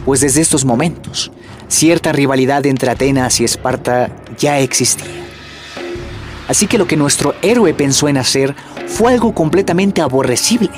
Pues 0.06 0.22
desde 0.22 0.42
estos 0.42 0.66
momentos, 0.66 1.32
cierta 1.68 2.12
rivalidad 2.12 2.66
entre 2.66 2.92
Atenas 2.92 3.40
y 3.42 3.44
Esparta 3.44 4.12
ya 4.38 4.60
existía. 4.60 5.26
Así 6.48 6.68
que 6.68 6.78
lo 6.78 6.86
que 6.86 6.96
nuestro 6.96 7.34
héroe 7.42 7.74
pensó 7.74 8.08
en 8.08 8.18
hacer 8.18 8.56
fue 8.86 9.14
algo 9.14 9.34
completamente 9.34 10.02
aborrecible, 10.02 10.70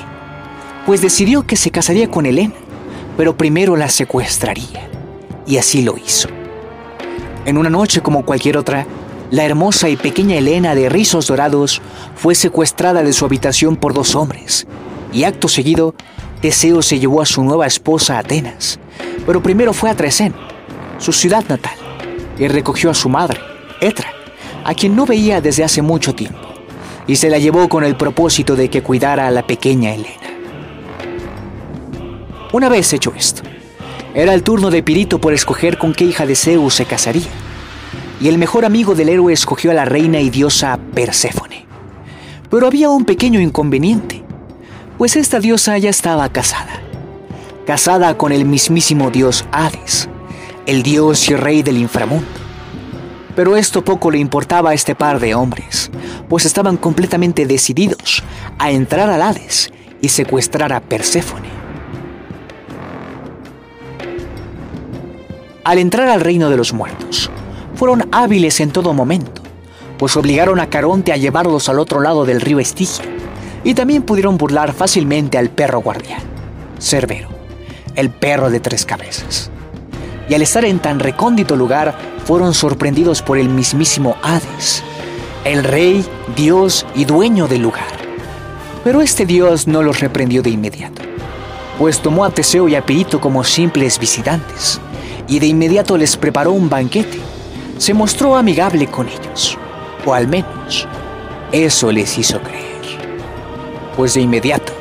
pues 0.86 1.02
decidió 1.02 1.42
que 1.42 1.56
se 1.56 1.70
casaría 1.70 2.10
con 2.10 2.24
Helena, 2.24 2.54
pero 3.18 3.36
primero 3.36 3.76
la 3.76 3.90
secuestraría, 3.90 4.88
y 5.46 5.58
así 5.58 5.82
lo 5.82 5.98
hizo. 5.98 6.28
En 7.44 7.58
una 7.58 7.68
noche 7.68 8.00
como 8.00 8.24
cualquier 8.24 8.56
otra, 8.56 8.86
la 9.30 9.44
hermosa 9.44 9.88
y 9.88 9.96
pequeña 9.96 10.36
Helena 10.36 10.74
de 10.74 10.88
rizos 10.88 11.26
dorados 11.26 11.82
fue 12.16 12.34
secuestrada 12.34 13.02
de 13.02 13.12
su 13.12 13.24
habitación 13.24 13.76
por 13.76 13.92
dos 13.92 14.14
hombres, 14.14 14.66
y 15.12 15.24
acto 15.24 15.48
seguido, 15.48 15.94
Teseo 16.40 16.82
se 16.82 16.98
llevó 16.98 17.20
a 17.20 17.26
su 17.26 17.42
nueva 17.42 17.66
esposa 17.66 18.16
a 18.16 18.20
Atenas, 18.20 18.78
pero 19.26 19.42
primero 19.42 19.72
fue 19.72 19.90
a 19.90 19.94
Tresén, 19.94 20.34
su 20.98 21.12
ciudad 21.12 21.44
natal, 21.48 21.76
y 22.38 22.48
recogió 22.48 22.90
a 22.90 22.94
su 22.94 23.08
madre, 23.08 23.40
Etra, 23.80 24.12
a 24.64 24.74
quien 24.74 24.96
no 24.96 25.04
veía 25.04 25.40
desde 25.40 25.64
hace 25.64 25.82
mucho 25.82 26.14
tiempo, 26.14 26.48
y 27.06 27.16
se 27.16 27.28
la 27.28 27.38
llevó 27.38 27.68
con 27.68 27.84
el 27.84 27.96
propósito 27.96 28.56
de 28.56 28.70
que 28.70 28.82
cuidara 28.82 29.26
a 29.26 29.30
la 29.30 29.46
pequeña 29.46 29.92
Helena. 29.92 30.14
Una 32.52 32.70
vez 32.70 32.92
hecho 32.94 33.12
esto, 33.14 33.42
era 34.14 34.32
el 34.32 34.42
turno 34.42 34.70
de 34.70 34.82
Pirito 34.82 35.20
por 35.20 35.34
escoger 35.34 35.76
con 35.76 35.92
qué 35.92 36.04
hija 36.04 36.24
de 36.24 36.34
Zeus 36.34 36.74
se 36.74 36.86
casaría, 36.86 37.28
y 38.20 38.28
el 38.28 38.38
mejor 38.38 38.64
amigo 38.64 38.94
del 38.94 39.08
héroe 39.08 39.32
escogió 39.32 39.70
a 39.70 39.74
la 39.74 39.84
reina 39.84 40.20
y 40.20 40.30
diosa 40.30 40.78
Perséfone. 40.94 41.66
Pero 42.50 42.66
había 42.66 42.90
un 42.90 43.04
pequeño 43.04 43.40
inconveniente, 43.40 44.22
pues 44.96 45.16
esta 45.16 45.38
diosa 45.38 45.78
ya 45.78 45.90
estaba 45.90 46.28
casada, 46.30 46.80
casada 47.66 48.16
con 48.16 48.32
el 48.32 48.44
mismísimo 48.44 49.10
dios 49.10 49.44
Hades, 49.52 50.08
el 50.66 50.82
dios 50.82 51.28
y 51.28 51.36
rey 51.36 51.62
del 51.62 51.78
inframundo. 51.78 52.26
Pero 53.36 53.56
esto 53.56 53.84
poco 53.84 54.10
le 54.10 54.18
importaba 54.18 54.70
a 54.70 54.74
este 54.74 54.96
par 54.96 55.20
de 55.20 55.34
hombres, 55.34 55.90
pues 56.28 56.44
estaban 56.44 56.76
completamente 56.76 57.46
decididos 57.46 58.24
a 58.58 58.72
entrar 58.72 59.08
al 59.10 59.22
Hades 59.22 59.70
y 60.00 60.08
secuestrar 60.08 60.72
a 60.72 60.80
Perséfone. 60.80 61.48
Al 65.62 65.78
entrar 65.78 66.08
al 66.08 66.22
reino 66.22 66.48
de 66.48 66.56
los 66.56 66.72
muertos, 66.72 67.30
fueron 67.78 68.08
hábiles 68.10 68.58
en 68.58 68.72
todo 68.72 68.92
momento, 68.92 69.40
pues 69.98 70.16
obligaron 70.16 70.58
a 70.58 70.68
Caronte 70.68 71.12
a 71.12 71.16
llevarlos 71.16 71.68
al 71.68 71.78
otro 71.78 72.00
lado 72.00 72.24
del 72.24 72.40
río 72.40 72.58
Estigia, 72.58 73.04
y 73.62 73.74
también 73.74 74.02
pudieron 74.02 74.36
burlar 74.36 74.72
fácilmente 74.72 75.38
al 75.38 75.48
perro 75.48 75.80
guardián, 75.80 76.20
Cerbero, 76.80 77.28
el 77.94 78.10
perro 78.10 78.50
de 78.50 78.58
tres 78.58 78.84
cabezas. 78.84 79.52
Y 80.28 80.34
al 80.34 80.42
estar 80.42 80.64
en 80.64 80.80
tan 80.80 80.98
recóndito 80.98 81.54
lugar, 81.54 81.96
fueron 82.24 82.52
sorprendidos 82.52 83.22
por 83.22 83.38
el 83.38 83.48
mismísimo 83.48 84.16
Hades, 84.22 84.82
el 85.44 85.62
rey, 85.62 86.04
dios 86.34 86.84
y 86.96 87.04
dueño 87.04 87.46
del 87.46 87.62
lugar. 87.62 87.86
Pero 88.82 89.02
este 89.02 89.24
dios 89.24 89.68
no 89.68 89.84
los 89.84 90.00
reprendió 90.00 90.42
de 90.42 90.50
inmediato, 90.50 91.02
pues 91.78 92.00
tomó 92.02 92.24
a 92.24 92.30
Teseo 92.30 92.66
y 92.66 92.74
a 92.74 92.84
Pirito 92.84 93.20
como 93.20 93.44
simples 93.44 94.00
visitantes, 94.00 94.80
y 95.28 95.38
de 95.38 95.46
inmediato 95.46 95.96
les 95.96 96.16
preparó 96.16 96.50
un 96.50 96.68
banquete. 96.68 97.37
Se 97.78 97.94
mostró 97.94 98.36
amigable 98.36 98.88
con 98.88 99.08
ellos, 99.08 99.56
o 100.04 100.12
al 100.12 100.26
menos 100.26 100.86
eso 101.52 101.92
les 101.92 102.18
hizo 102.18 102.40
creer. 102.42 102.66
Pues 103.96 104.14
de 104.14 104.20
inmediato, 104.20 104.72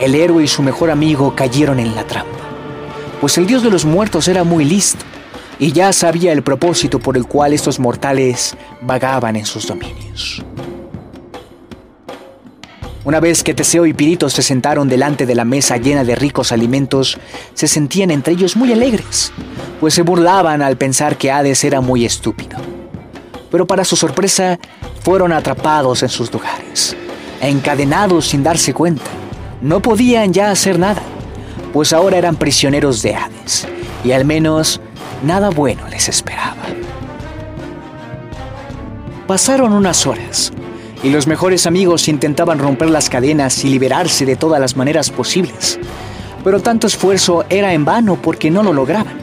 el 0.00 0.14
héroe 0.16 0.42
y 0.42 0.48
su 0.48 0.62
mejor 0.62 0.90
amigo 0.90 1.34
cayeron 1.36 1.78
en 1.78 1.94
la 1.94 2.04
trampa, 2.04 2.38
pues 3.20 3.38
el 3.38 3.46
dios 3.46 3.62
de 3.62 3.70
los 3.70 3.84
muertos 3.84 4.26
era 4.26 4.42
muy 4.42 4.64
listo 4.64 5.04
y 5.60 5.70
ya 5.70 5.92
sabía 5.92 6.32
el 6.32 6.42
propósito 6.42 6.98
por 6.98 7.16
el 7.16 7.26
cual 7.26 7.52
estos 7.52 7.78
mortales 7.78 8.56
vagaban 8.80 9.36
en 9.36 9.46
sus 9.46 9.66
dominios. 9.66 10.42
Una 13.04 13.20
vez 13.20 13.44
que 13.44 13.54
Teseo 13.54 13.86
y 13.86 13.92
Pirito 13.92 14.28
se 14.28 14.42
sentaron 14.42 14.88
delante 14.88 15.26
de 15.26 15.34
la 15.34 15.44
mesa 15.44 15.76
llena 15.76 16.04
de 16.04 16.16
ricos 16.16 16.50
alimentos, 16.50 17.18
se 17.54 17.68
sentían 17.68 18.10
entre 18.10 18.34
ellos 18.34 18.56
muy 18.56 18.72
alegres, 18.72 19.32
pues 19.82 19.94
se 19.94 20.02
burlaban 20.02 20.62
al 20.62 20.76
pensar 20.76 21.18
que 21.18 21.32
Hades 21.32 21.64
era 21.64 21.80
muy 21.80 22.06
estúpido. 22.06 22.56
Pero 23.50 23.66
para 23.66 23.84
su 23.84 23.96
sorpresa, 23.96 24.60
fueron 25.02 25.32
atrapados 25.32 26.04
en 26.04 26.08
sus 26.08 26.32
lugares, 26.32 26.96
encadenados 27.40 28.28
sin 28.28 28.44
darse 28.44 28.72
cuenta. 28.72 29.10
No 29.60 29.82
podían 29.82 30.32
ya 30.32 30.52
hacer 30.52 30.78
nada, 30.78 31.02
pues 31.72 31.92
ahora 31.92 32.16
eran 32.16 32.36
prisioneros 32.36 33.02
de 33.02 33.16
Hades, 33.16 33.66
y 34.04 34.12
al 34.12 34.24
menos 34.24 34.80
nada 35.24 35.50
bueno 35.50 35.88
les 35.88 36.08
esperaba. 36.08 36.62
Pasaron 39.26 39.72
unas 39.72 40.06
horas 40.06 40.52
y 41.02 41.10
los 41.10 41.26
mejores 41.26 41.66
amigos 41.66 42.06
intentaban 42.06 42.60
romper 42.60 42.88
las 42.88 43.10
cadenas 43.10 43.64
y 43.64 43.68
liberarse 43.68 44.26
de 44.26 44.36
todas 44.36 44.60
las 44.60 44.76
maneras 44.76 45.10
posibles, 45.10 45.80
pero 46.44 46.60
tanto 46.60 46.86
esfuerzo 46.86 47.44
era 47.48 47.74
en 47.74 47.84
vano 47.84 48.14
porque 48.22 48.48
no 48.48 48.62
lo 48.62 48.72
lograban, 48.72 49.21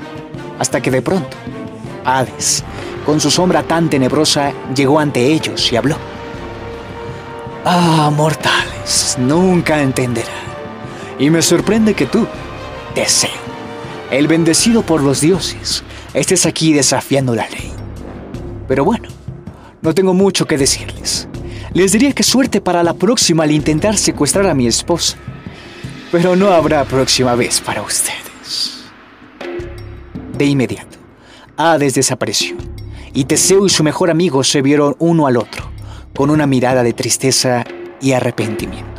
hasta 0.59 0.81
que 0.81 0.91
de 0.91 1.01
pronto, 1.01 1.35
Hades, 2.05 2.63
con 3.05 3.19
su 3.19 3.31
sombra 3.31 3.63
tan 3.63 3.89
tenebrosa, 3.89 4.53
llegó 4.75 4.99
ante 4.99 5.33
ellos 5.33 5.71
y 5.71 5.77
habló. 5.77 5.97
Ah, 7.65 8.11
mortales, 8.15 9.15
nunca 9.17 9.81
entenderán. 9.81 10.49
Y 11.17 11.29
me 11.29 11.41
sorprende 11.41 11.93
que 11.93 12.05
tú, 12.05 12.27
Teseo, 12.93 13.29
el 14.11 14.27
bendecido 14.27 14.83
por 14.83 15.01
los 15.01 15.21
dioses, 15.21 15.83
estés 16.13 16.45
aquí 16.45 16.73
desafiando 16.73 17.35
la 17.35 17.47
ley. 17.49 17.71
Pero 18.67 18.85
bueno, 18.85 19.09
no 19.81 19.93
tengo 19.93 20.13
mucho 20.13 20.45
que 20.45 20.57
decirles. 20.57 21.27
Les 21.73 21.91
diría 21.91 22.13
que 22.13 22.23
suerte 22.23 22.61
para 22.61 22.83
la 22.83 22.93
próxima 22.93 23.43
al 23.43 23.51
intentar 23.51 23.97
secuestrar 23.97 24.47
a 24.47 24.53
mi 24.53 24.67
esposa. 24.67 25.17
Pero 26.11 26.35
no 26.35 26.49
habrá 26.49 26.85
próxima 26.85 27.35
vez 27.35 27.61
para 27.61 27.81
ustedes. 27.81 28.28
De 30.39 30.45
inmediato, 30.45 30.97
Hades 31.57 31.95
desapareció, 31.95 32.55
y 33.13 33.25
Teseo 33.25 33.65
y 33.65 33.69
su 33.69 33.83
mejor 33.83 34.09
amigo 34.09 34.41
se 34.45 34.61
vieron 34.61 34.95
uno 34.97 35.27
al 35.27 35.35
otro, 35.35 35.69
con 36.15 36.29
una 36.29 36.47
mirada 36.47 36.81
de 36.81 36.93
tristeza 36.93 37.65
y 37.99 38.13
arrepentimiento. 38.13 38.98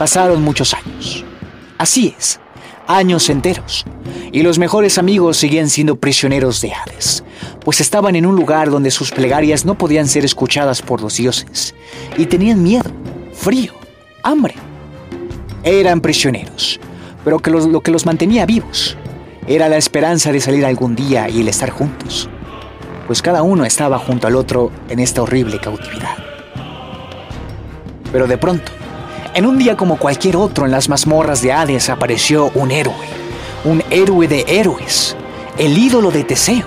Pasaron 0.00 0.40
muchos 0.40 0.72
años. 0.72 1.26
Así 1.76 2.14
es, 2.18 2.40
años 2.86 3.28
enteros. 3.28 3.84
Y 4.32 4.42
los 4.42 4.58
mejores 4.58 4.96
amigos 4.96 5.36
seguían 5.36 5.68
siendo 5.68 5.96
prisioneros 5.96 6.62
de 6.62 6.72
Hades, 6.72 7.22
pues 7.62 7.82
estaban 7.82 8.16
en 8.16 8.24
un 8.24 8.34
lugar 8.34 8.70
donde 8.70 8.90
sus 8.90 9.10
plegarias 9.10 9.66
no 9.66 9.76
podían 9.76 10.08
ser 10.08 10.24
escuchadas 10.24 10.80
por 10.80 11.02
los 11.02 11.18
dioses, 11.18 11.74
y 12.16 12.24
tenían 12.24 12.62
miedo, 12.62 12.90
frío, 13.34 13.74
hambre. 14.22 14.54
Eran 15.64 16.00
prisioneros, 16.00 16.80
pero 17.22 17.38
que 17.38 17.50
lo 17.50 17.82
que 17.82 17.90
los 17.90 18.06
mantenía 18.06 18.46
vivos 18.46 18.96
era 19.46 19.68
la 19.68 19.76
esperanza 19.76 20.32
de 20.32 20.40
salir 20.40 20.64
algún 20.64 20.96
día 20.96 21.28
y 21.28 21.42
el 21.42 21.48
estar 21.48 21.68
juntos, 21.68 22.30
pues 23.06 23.20
cada 23.20 23.42
uno 23.42 23.66
estaba 23.66 23.98
junto 23.98 24.26
al 24.26 24.36
otro 24.36 24.72
en 24.88 24.98
esta 24.98 25.20
horrible 25.20 25.60
cautividad. 25.60 26.29
Pero 28.12 28.26
de 28.26 28.38
pronto, 28.38 28.72
en 29.34 29.46
un 29.46 29.58
día 29.58 29.76
como 29.76 29.96
cualquier 29.96 30.36
otro 30.36 30.66
en 30.66 30.72
las 30.72 30.88
mazmorras 30.88 31.42
de 31.42 31.52
Hades 31.52 31.88
apareció 31.88 32.50
un 32.54 32.70
héroe, 32.70 32.94
un 33.64 33.82
héroe 33.90 34.26
de 34.26 34.44
héroes, 34.48 35.16
el 35.56 35.78
ídolo 35.78 36.10
de 36.10 36.24
Teseo. 36.24 36.66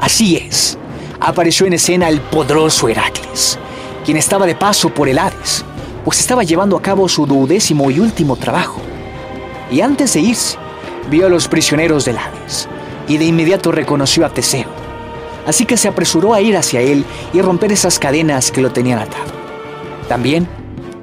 Así 0.00 0.36
es, 0.36 0.76
apareció 1.20 1.66
en 1.66 1.74
escena 1.74 2.08
el 2.08 2.20
poderoso 2.20 2.88
Heracles, 2.88 3.58
quien 4.04 4.16
estaba 4.16 4.46
de 4.46 4.56
paso 4.56 4.88
por 4.88 5.08
el 5.08 5.18
Hades, 5.18 5.64
pues 6.04 6.18
estaba 6.18 6.42
llevando 6.42 6.76
a 6.76 6.82
cabo 6.82 7.08
su 7.08 7.24
duodécimo 7.26 7.90
y 7.90 8.00
último 8.00 8.34
trabajo. 8.36 8.80
Y 9.70 9.80
antes 9.80 10.14
de 10.14 10.20
irse, 10.20 10.58
vio 11.08 11.26
a 11.26 11.30
los 11.30 11.46
prisioneros 11.46 12.04
del 12.04 12.18
Hades, 12.18 12.68
y 13.06 13.18
de 13.18 13.26
inmediato 13.26 13.70
reconoció 13.70 14.26
a 14.26 14.30
Teseo. 14.30 14.68
Así 15.46 15.66
que 15.66 15.76
se 15.76 15.88
apresuró 15.88 16.34
a 16.34 16.40
ir 16.40 16.56
hacia 16.56 16.80
él 16.80 17.04
y 17.32 17.40
romper 17.40 17.72
esas 17.72 17.98
cadenas 17.98 18.50
que 18.50 18.60
lo 18.60 18.72
tenían 18.72 18.98
atado. 18.98 19.32
También 20.08 20.48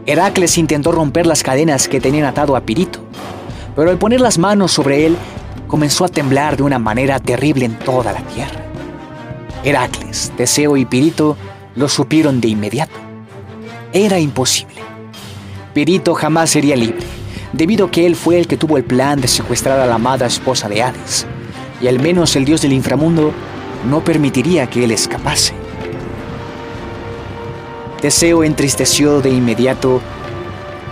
Heracles 0.10 0.58
intentó 0.58 0.92
romper 0.92 1.28
las 1.28 1.44
cadenas 1.44 1.88
que 1.88 2.01
tenían 2.01 2.25
atado 2.25 2.56
a 2.56 2.62
Pirito, 2.62 3.00
pero 3.75 3.92
al 3.92 4.00
poner 4.00 4.20
las 4.22 4.39
manos 4.39 4.72
sobre 4.72 5.06
él, 5.06 5.16
comenzó 5.68 6.04
a 6.04 6.08
temblar 6.08 6.58
de 6.58 6.63
una 6.63 6.80
manera 6.80 7.20
terrible 7.20 7.66
en 7.66 7.78
toda 7.78 8.12
la 8.12 8.22
tierra. 8.22 8.60
Heracles, 9.63 10.32
Teseo 10.36 10.78
y 10.78 10.86
Pirito 10.86 11.38
lo 11.75 11.88
supieron 11.88 12.42
de 12.42 12.48
inmediato. 12.48 12.96
Era 13.94 14.18
imposible. 14.18 14.82
Pirito 15.75 16.16
jamás 16.16 16.50
sería 16.50 16.75
libre, 16.75 17.06
debido 17.54 17.86
a 17.86 17.92
que 17.92 18.08
él 18.08 18.16
fue 18.16 18.39
el 18.39 18.48
que 18.48 18.58
tuvo 18.58 18.78
el 18.78 18.86
plan 18.86 19.22
de 19.22 19.28
secuestrar 19.28 19.80
a 19.80 19.86
la 19.86 19.94
amada 19.94 20.25
esposa 20.25 20.68
de 20.68 20.82
Hades, 20.82 21.28
y 21.82 21.88
al 21.88 22.00
menos 22.00 22.36
el 22.36 22.46
dios 22.46 22.63
del 22.63 22.74
inframundo 22.74 23.32
no 23.88 24.04
permitiría 24.04 24.68
que 24.72 24.86
él 24.86 24.89
escapase. 24.89 25.59
Teseo 28.01 28.44
entristeció 28.44 29.22
de 29.22 29.29
inmediato 29.29 30.01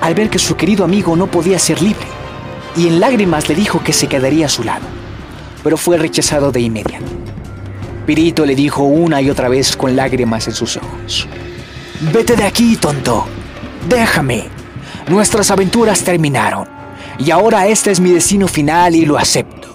al 0.02 0.14
ver 0.14 0.30
que 0.30 0.40
su 0.40 0.56
querido 0.56 0.84
amigo 0.84 1.16
no 1.16 1.28
podía 1.28 1.58
ser 1.58 1.82
libre, 1.82 2.06
y 2.76 2.88
en 2.88 3.00
lágrimas 3.00 3.50
le 3.50 3.56
dijo 3.56 3.84
que 3.84 3.94
se 3.94 4.08
quedaría 4.08 4.46
a 4.46 4.50
su 4.50 4.64
lado, 4.64 4.86
pero 5.64 5.78
fue 5.78 5.98
rechazado 5.98 6.52
de 6.52 6.62
inmediato. 6.62 7.06
Pirito 8.06 8.46
le 8.46 8.56
dijo 8.56 8.84
una 8.84 9.22
y 9.22 9.30
otra 9.30 9.50
vez 9.50 9.76
con 9.76 9.96
lágrimas 9.96 10.48
en 10.48 10.54
sus 10.54 10.78
ojos, 10.78 11.28
Vete 12.14 12.36
de 12.36 12.44
aquí, 12.44 12.76
tonto, 12.76 13.26
déjame. 13.90 14.50
Nuestras 15.08 15.50
aventuras 15.50 16.04
terminaron, 16.04 16.68
y 17.18 17.32
ahora 17.32 17.68
este 17.68 17.90
es 17.90 18.00
mi 18.00 18.12
destino 18.12 18.48
final 18.48 18.94
y 18.96 19.06
lo 19.06 19.18
acepto. 19.18 19.70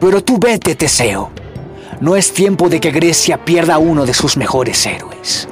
Pero 0.00 0.22
tú 0.22 0.38
vete, 0.38 0.74
Teseo. 0.74 1.30
No 2.00 2.16
es 2.16 2.32
tiempo 2.32 2.68
de 2.68 2.80
que 2.80 2.90
Grecia 2.90 3.44
pierda 3.44 3.78
uno 3.78 4.06
de 4.06 4.14
sus 4.14 4.36
mejores 4.36 4.86
héroes. 4.86 5.46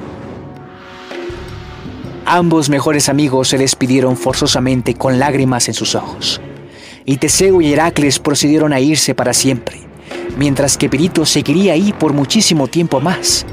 Ambos 2.25 2.69
mejores 2.69 3.09
amigos 3.09 3.49
se 3.49 3.57
despidieron 3.57 4.15
forzosamente 4.15 4.93
con 4.93 5.19
lágrimas 5.19 5.67
en 5.67 5.73
sus 5.73 5.95
ojos, 5.95 6.39
y 7.03 7.17
Teseo 7.17 7.61
y 7.61 7.73
Heracles 7.73 8.19
procedieron 8.19 8.73
a 8.73 8.79
irse 8.79 9.15
para 9.15 9.33
siempre, 9.33 9.79
mientras 10.37 10.77
que 10.77 10.87
Pirito 10.87 11.25
seguiría 11.25 11.73
ahí 11.73 11.93
por 11.93 12.13
muchísimo 12.13 12.67
tiempo 12.67 13.01
más, 13.01 13.45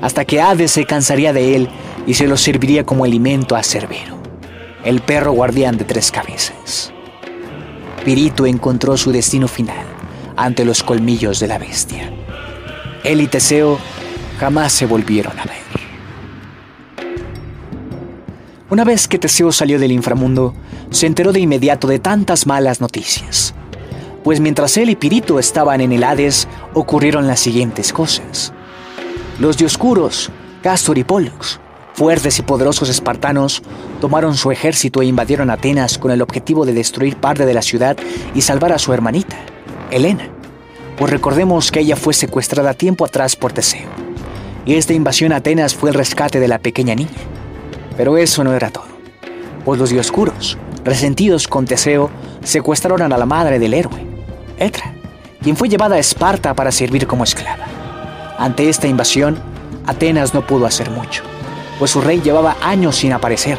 hasta 0.00 0.24
que 0.24 0.40
Hades 0.40 0.72
se 0.72 0.84
cansaría 0.86 1.32
de 1.32 1.56
él 1.56 1.68
y 2.06 2.14
se 2.14 2.26
lo 2.26 2.36
serviría 2.36 2.84
como 2.84 3.04
alimento 3.04 3.56
a 3.56 3.62
Cerbero, 3.62 4.18
el 4.84 5.00
perro 5.00 5.32
guardián 5.32 5.76
de 5.76 5.84
tres 5.84 6.10
cabezas. 6.10 6.92
Pirito 8.04 8.46
encontró 8.46 8.96
su 8.96 9.12
destino 9.12 9.48
final 9.48 9.84
ante 10.34 10.64
los 10.64 10.82
colmillos 10.82 11.40
de 11.40 11.48
la 11.48 11.58
bestia. 11.58 12.10
Él 13.04 13.20
y 13.20 13.26
Teseo 13.26 13.78
jamás 14.38 14.72
se 14.72 14.86
volvieron 14.86 15.38
a 15.38 15.44
ver. 15.44 15.77
Una 18.70 18.84
vez 18.84 19.08
que 19.08 19.18
Teseo 19.18 19.50
salió 19.50 19.78
del 19.78 19.92
inframundo, 19.92 20.54
se 20.90 21.06
enteró 21.06 21.32
de 21.32 21.40
inmediato 21.40 21.86
de 21.86 21.98
tantas 21.98 22.46
malas 22.46 22.82
noticias. 22.82 23.54
Pues 24.22 24.40
mientras 24.40 24.76
él 24.76 24.90
y 24.90 24.96
Pirito 24.96 25.38
estaban 25.38 25.80
en 25.80 25.90
el 25.90 26.04
Hades, 26.04 26.46
ocurrieron 26.74 27.26
las 27.26 27.40
siguientes 27.40 27.94
cosas. 27.94 28.52
Los 29.38 29.56
dioscuros, 29.56 30.30
Castor 30.62 30.98
y 30.98 31.04
Pollux, 31.04 31.60
fuertes 31.94 32.38
y 32.40 32.42
poderosos 32.42 32.90
espartanos, 32.90 33.62
tomaron 34.02 34.36
su 34.36 34.50
ejército 34.50 35.00
e 35.00 35.06
invadieron 35.06 35.48
Atenas 35.48 35.96
con 35.96 36.10
el 36.10 36.20
objetivo 36.20 36.66
de 36.66 36.74
destruir 36.74 37.16
parte 37.16 37.46
de 37.46 37.54
la 37.54 37.62
ciudad 37.62 37.96
y 38.34 38.42
salvar 38.42 38.72
a 38.72 38.78
su 38.78 38.92
hermanita, 38.92 39.38
Helena. 39.90 40.28
Pues 40.98 41.10
recordemos 41.10 41.72
que 41.72 41.80
ella 41.80 41.96
fue 41.96 42.12
secuestrada 42.12 42.74
tiempo 42.74 43.06
atrás 43.06 43.34
por 43.34 43.54
Teseo. 43.54 43.88
Y 44.66 44.74
esta 44.74 44.92
invasión 44.92 45.32
a 45.32 45.36
Atenas 45.36 45.74
fue 45.74 45.88
el 45.88 45.94
rescate 45.94 46.38
de 46.38 46.48
la 46.48 46.58
pequeña 46.58 46.94
niña. 46.94 47.37
Pero 47.98 48.16
eso 48.16 48.44
no 48.44 48.54
era 48.54 48.70
todo, 48.70 48.86
pues 49.64 49.80
los 49.80 49.90
dioscuros, 49.90 50.56
resentidos 50.84 51.48
con 51.48 51.64
Teseo, 51.64 52.10
secuestraron 52.44 53.12
a 53.12 53.18
la 53.18 53.26
madre 53.26 53.58
del 53.58 53.74
héroe, 53.74 54.06
Etra, 54.56 54.94
quien 55.42 55.56
fue 55.56 55.68
llevada 55.68 55.96
a 55.96 55.98
Esparta 55.98 56.54
para 56.54 56.70
servir 56.70 57.08
como 57.08 57.24
esclava. 57.24 57.66
Ante 58.38 58.68
esta 58.68 58.86
invasión, 58.86 59.36
Atenas 59.84 60.32
no 60.32 60.46
pudo 60.46 60.64
hacer 60.64 60.90
mucho, 60.90 61.24
pues 61.80 61.90
su 61.90 62.00
rey 62.00 62.20
llevaba 62.20 62.56
años 62.62 62.94
sin 62.94 63.12
aparecer, 63.12 63.58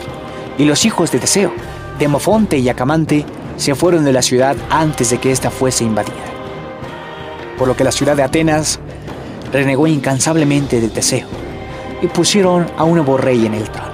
y 0.57 0.63
los 0.63 0.85
hijos 0.85 1.11
de 1.11 1.19
Teseo, 1.19 1.51
Demofonte 1.99 2.57
y 2.59 2.69
Acamante, 2.69 3.25
se 3.57 3.75
fueron 3.75 4.05
de 4.05 4.13
la 4.13 4.21
ciudad 4.21 4.55
antes 4.69 5.09
de 5.09 5.17
que 5.17 5.33
ésta 5.33 5.51
fuese 5.51 5.83
invadida. 5.83 6.13
Por 7.57 7.67
lo 7.67 7.75
que 7.75 7.83
la 7.83 7.91
ciudad 7.91 8.15
de 8.15 8.23
Atenas 8.23 8.79
renegó 9.51 9.85
incansablemente 9.85 10.79
de 10.79 10.87
Teseo, 10.87 11.27
y 12.01 12.07
pusieron 12.07 12.67
a 12.77 12.85
un 12.85 12.93
nuevo 12.95 13.17
rey 13.17 13.45
en 13.45 13.53
el 13.53 13.69
trono 13.69 13.88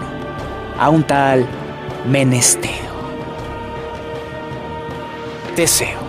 a 0.80 0.90
un 0.90 1.04
tal 1.04 1.46
Menesteo. 2.08 2.86
Teseo, 5.56 6.00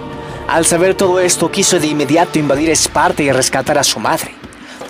al 0.48 0.66
saber 0.66 0.94
todo 0.94 1.20
esto, 1.20 1.50
quiso 1.50 1.78
de 1.78 1.86
inmediato 1.86 2.38
invadir 2.38 2.70
Esparta 2.70 3.22
y 3.22 3.30
rescatar 3.30 3.78
a 3.78 3.84
su 3.84 4.00
madre, 4.00 4.32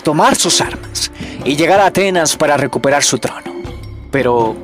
tomar 0.03 0.35
sus 0.37 0.61
armas 0.61 1.13
y 1.45 1.57
llegar 1.57 1.81
a 1.81 1.87
Atenas 1.87 2.37
para 2.37 2.57
recuperar 2.57 3.03
su 3.03 3.19
trono. 3.19 3.53
Pero 4.11 4.57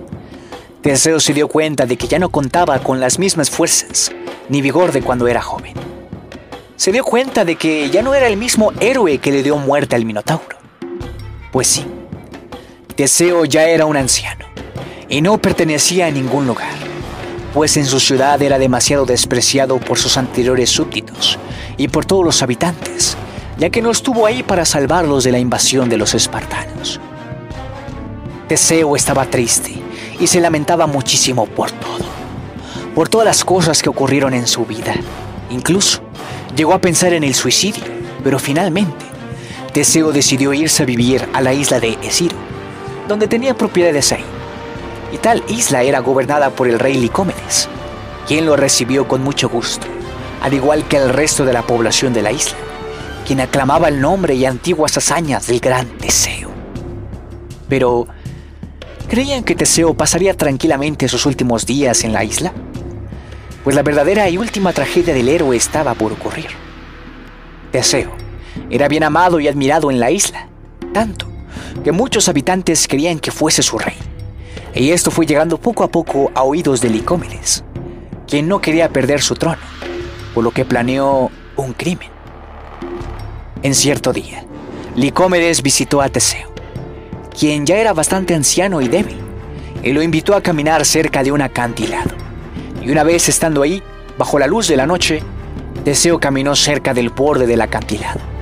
Teseo 0.80 1.20
se 1.20 1.34
dio 1.34 1.48
cuenta 1.48 1.86
de 1.86 1.96
que 1.96 2.08
ya 2.08 2.18
no 2.18 2.30
contaba 2.30 2.78
con 2.78 3.00
las 3.00 3.18
mismas 3.18 3.50
fuerzas 3.50 4.10
ni 4.48 4.62
vigor 4.62 4.92
de 4.92 5.02
cuando 5.02 5.28
era 5.28 5.42
joven. 5.42 5.74
Se 6.76 6.90
dio 6.90 7.04
cuenta 7.04 7.44
de 7.44 7.56
que 7.56 7.90
ya 7.90 8.02
no 8.02 8.14
era 8.14 8.26
el 8.26 8.36
mismo 8.36 8.72
héroe 8.80 9.18
que 9.18 9.30
le 9.30 9.42
dio 9.42 9.56
muerte 9.58 9.94
al 9.94 10.04
Minotauro. 10.04 10.56
Pues 11.52 11.68
sí, 11.68 11.86
Teseo 12.96 13.44
ya 13.44 13.68
era 13.68 13.86
un 13.86 13.96
anciano 13.96 14.51
y 15.12 15.20
no 15.20 15.36
pertenecía 15.36 16.06
a 16.06 16.10
ningún 16.10 16.46
lugar, 16.46 16.72
pues 17.52 17.76
en 17.76 17.84
su 17.84 18.00
ciudad 18.00 18.40
era 18.40 18.58
demasiado 18.58 19.04
despreciado 19.04 19.78
por 19.78 19.98
sus 19.98 20.16
anteriores 20.16 20.70
súbditos 20.70 21.38
y 21.76 21.88
por 21.88 22.06
todos 22.06 22.24
los 22.24 22.42
habitantes, 22.42 23.18
ya 23.58 23.68
que 23.68 23.82
no 23.82 23.90
estuvo 23.90 24.24
ahí 24.24 24.42
para 24.42 24.64
salvarlos 24.64 25.24
de 25.24 25.32
la 25.32 25.38
invasión 25.38 25.90
de 25.90 25.98
los 25.98 26.14
espartanos. 26.14 26.98
Teseo 28.48 28.96
estaba 28.96 29.26
triste 29.26 29.74
y 30.18 30.26
se 30.28 30.40
lamentaba 30.40 30.86
muchísimo 30.86 31.44
por 31.44 31.70
todo, 31.70 32.06
por 32.94 33.10
todas 33.10 33.26
las 33.26 33.44
cosas 33.44 33.82
que 33.82 33.90
ocurrieron 33.90 34.32
en 34.32 34.46
su 34.46 34.64
vida. 34.64 34.94
Incluso 35.50 36.00
llegó 36.56 36.72
a 36.72 36.80
pensar 36.80 37.12
en 37.12 37.22
el 37.22 37.34
suicidio, 37.34 37.84
pero 38.24 38.38
finalmente 38.38 39.04
Teseo 39.74 40.10
decidió 40.10 40.54
irse 40.54 40.84
a 40.84 40.86
vivir 40.86 41.28
a 41.34 41.42
la 41.42 41.52
isla 41.52 41.80
de 41.80 41.98
Esiro, 42.02 42.36
donde 43.08 43.28
tenía 43.28 43.52
propiedades 43.52 44.10
ahí 44.12 44.24
Y 45.12 45.18
tal 45.18 45.44
isla 45.46 45.82
era 45.82 46.00
gobernada 46.00 46.50
por 46.50 46.68
el 46.68 46.78
rey 46.78 46.94
Licómenes, 46.94 47.68
quien 48.26 48.46
lo 48.46 48.56
recibió 48.56 49.06
con 49.06 49.22
mucho 49.22 49.48
gusto, 49.48 49.86
al 50.40 50.54
igual 50.54 50.88
que 50.88 50.96
el 50.96 51.10
resto 51.10 51.44
de 51.44 51.52
la 51.52 51.62
población 51.62 52.14
de 52.14 52.22
la 52.22 52.32
isla, 52.32 52.56
quien 53.26 53.40
aclamaba 53.40 53.88
el 53.88 54.00
nombre 54.00 54.34
y 54.34 54.46
antiguas 54.46 54.96
hazañas 54.96 55.46
del 55.46 55.60
gran 55.60 55.86
Teseo. 55.98 56.50
Pero, 57.68 58.06
¿creían 59.08 59.44
que 59.44 59.54
Teseo 59.54 59.94
pasaría 59.94 60.34
tranquilamente 60.34 61.08
sus 61.08 61.26
últimos 61.26 61.66
días 61.66 62.04
en 62.04 62.12
la 62.12 62.24
isla? 62.24 62.52
Pues 63.64 63.76
la 63.76 63.82
verdadera 63.82 64.28
y 64.30 64.38
última 64.38 64.72
tragedia 64.72 65.14
del 65.14 65.28
héroe 65.28 65.56
estaba 65.56 65.94
por 65.94 66.12
ocurrir. 66.12 66.48
Teseo 67.70 68.12
era 68.70 68.88
bien 68.88 69.04
amado 69.04 69.40
y 69.40 69.48
admirado 69.48 69.90
en 69.90 70.00
la 70.00 70.10
isla, 70.10 70.48
tanto 70.92 71.26
que 71.84 71.92
muchos 71.92 72.28
habitantes 72.28 72.88
querían 72.88 73.18
que 73.18 73.30
fuese 73.30 73.62
su 73.62 73.78
rey. 73.78 73.96
Y 74.74 74.90
esto 74.90 75.10
fue 75.10 75.26
llegando 75.26 75.58
poco 75.58 75.84
a 75.84 75.88
poco 75.88 76.30
a 76.34 76.42
oídos 76.44 76.80
de 76.80 76.88
Licómenes, 76.88 77.64
quien 78.26 78.48
no 78.48 78.60
quería 78.60 78.88
perder 78.88 79.20
su 79.20 79.34
trono, 79.34 79.60
por 80.34 80.44
lo 80.44 80.50
que 80.50 80.64
planeó 80.64 81.30
un 81.56 81.72
crimen. 81.72 82.08
En 83.62 83.74
cierto 83.74 84.12
día, 84.12 84.44
Licómedes 84.96 85.62
visitó 85.62 86.00
a 86.00 86.08
Teseo, 86.08 86.48
quien 87.38 87.66
ya 87.66 87.76
era 87.76 87.92
bastante 87.92 88.34
anciano 88.34 88.80
y 88.80 88.88
débil, 88.88 89.18
y 89.82 89.92
lo 89.92 90.02
invitó 90.02 90.34
a 90.34 90.42
caminar 90.42 90.84
cerca 90.84 91.22
de 91.22 91.32
un 91.32 91.42
acantilado. 91.42 92.10
Y 92.82 92.90
una 92.90 93.04
vez 93.04 93.28
estando 93.28 93.62
ahí, 93.62 93.82
bajo 94.16 94.38
la 94.38 94.46
luz 94.46 94.68
de 94.68 94.76
la 94.76 94.86
noche, 94.86 95.22
Teseo 95.84 96.18
caminó 96.18 96.56
cerca 96.56 96.94
del 96.94 97.10
borde 97.10 97.46
del 97.46 97.60
acantilado 97.60 98.32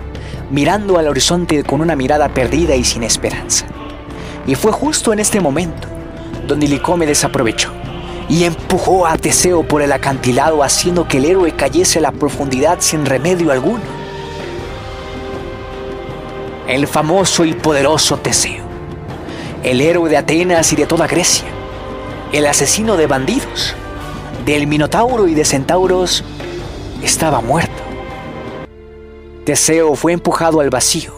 mirando 0.51 0.99
al 0.99 1.09
horizonte 1.09 1.63
con 1.63 1.81
una 1.81 1.97
mirada 1.97 2.29
perdida 2.29 2.75
y 2.75 2.85
sin 2.85 3.03
esperanza. 3.03 3.67
Y 4.47 4.55
fue 4.55 4.73
justo 4.73 5.13
en 5.13 5.21
este 5.21 5.41
momento 5.41 5.89
donde 6.47 6.69
Licómedes 6.69 7.25
aprovechó 7.25 7.73
y 8.31 8.45
empujó 8.45 9.07
a 9.07 9.19
Teseo 9.19 9.65
por 9.65 9.83
el 9.83 9.93
acantilado 9.93 10.63
haciendo 10.63 11.09
que 11.09 11.17
el 11.19 11.25
héroe 11.25 11.53
cayese 11.53 11.99
a 11.99 12.03
la 12.03 12.13
profundidad 12.13 12.79
sin 12.79 13.05
remedio 13.05 13.51
alguno. 13.51 13.83
El 16.69 16.87
famoso 16.87 17.45
y 17.45 17.55
poderoso 17.55 18.19
Teseo, 18.19 18.65
el 19.65 19.81
héroe 19.81 20.09
de 20.09 20.17
Atenas 20.17 20.73
y 20.73 20.77
de 20.77 20.87
toda 20.87 21.09
Grecia, 21.09 21.49
el 22.33 22.47
asesino 22.47 22.97
de 22.97 23.09
bandidos, 23.09 23.75
del 24.47 24.69
Minotauro 24.69 25.27
y 25.27 25.35
de 25.35 25.45
Centauros, 25.45 26.23
estaba 27.03 27.41
muerto. 27.41 27.83
Teseo 29.45 29.97
fue 29.97 30.13
empujado 30.13 30.61
al 30.61 30.71
vacío, 30.71 31.13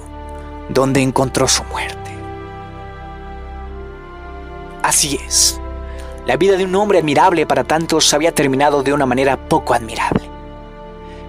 donde 0.71 1.03
encontró 1.03 1.47
su 1.47 1.63
muerte. 1.65 2.02
Así 4.93 5.19
es, 5.27 5.59
la 6.27 6.37
vida 6.37 6.59
de 6.59 6.67
un 6.67 6.75
hombre 6.75 6.99
admirable 6.99 7.47
para 7.47 7.65
tantos 7.65 8.13
había 8.13 8.35
terminado 8.35 8.83
de 8.83 8.93
una 8.93 9.07
manera 9.07 9.49
poco 9.49 9.73
admirable. 9.73 10.29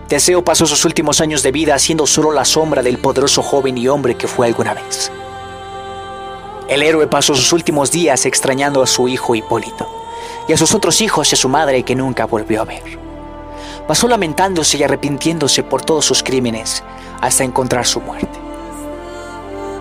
Teseo 0.09 0.43
pasó 0.43 0.65
sus 0.65 0.83
últimos 0.83 1.21
años 1.21 1.43
de 1.43 1.53
vida 1.53 1.79
siendo 1.79 2.05
solo 2.05 2.33
la 2.33 2.43
sombra 2.43 2.83
del 2.83 2.97
poderoso 2.97 3.41
joven 3.41 3.77
y 3.77 3.87
hombre 3.87 4.15
que 4.15 4.27
fue 4.27 4.47
alguna 4.47 4.73
vez. 4.73 5.13
El 6.67 6.83
héroe 6.83 7.07
pasó 7.07 7.35
sus 7.35 7.53
últimos 7.53 7.89
días 7.89 8.25
extrañando 8.25 8.83
a 8.83 8.85
su 8.85 9.07
hijo 9.07 9.33
Hipólito 9.33 9.87
y 10.49 10.51
a 10.51 10.57
sus 10.57 10.75
otros 10.75 10.99
hijos 10.99 11.31
y 11.31 11.35
a 11.35 11.37
su 11.37 11.47
madre 11.47 11.83
que 11.83 11.95
nunca 11.95 12.25
volvió 12.25 12.63
a 12.63 12.65
ver 12.65 12.83
pasó 13.87 14.09
lamentándose 14.09 14.77
y 14.77 14.83
arrepintiéndose 14.83 15.63
por 15.63 15.81
todos 15.83 16.03
sus 16.03 16.21
crímenes 16.21 16.83
hasta 17.21 17.45
encontrar 17.45 17.85
su 17.85 18.01
muerte. 18.01 18.42